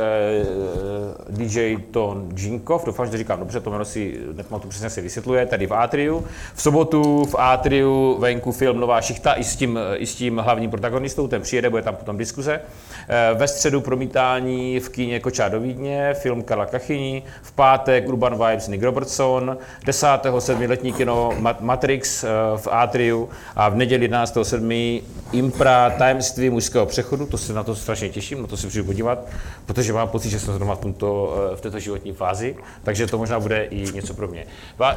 [1.29, 5.45] DJ Ton Jinkov, doufám, že to říkám dobře, to jméno si nepamatuji přesně si vysvětluje,
[5.45, 6.25] tady v Atriu.
[6.55, 10.69] V sobotu v Atriu venku film Nová šichta i s tím, i s tím hlavním
[10.71, 12.61] protagonistou, ten přijede, bude tam potom diskuze.
[13.09, 17.23] Eh, Ve středu promítání v kíně Kočár do Vídně, film Karla Kachyní.
[17.41, 19.57] V pátek Urban Vibes Nick Robertson.
[19.85, 20.07] 10.
[20.39, 22.27] sedmiletní kino Ma- Matrix eh,
[22.57, 24.37] v Atriu a v neděli 11.
[24.43, 24.99] 7.
[25.31, 29.19] Impra Tajemství mužského přechodu, to se na to strašně těším, na to se přijdu podívat,
[29.65, 33.17] protože mám pocit, že jsem zrovna v, tomto, eh, v této životní fázi, takže to
[33.17, 34.45] možná bude i něco pro mě.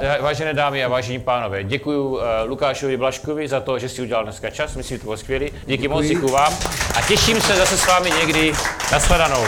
[0.01, 4.51] Eh, Vážené dámy a vážení pánové, děkuji Lukášovi Blaškovi za to, že si udělal dneska
[4.51, 5.47] čas, myslím, že to bylo skvělé.
[5.67, 6.53] Díky moc, děkuji vám
[6.95, 8.53] a těším se zase s vámi někdy.
[8.93, 9.45] Nashledanou.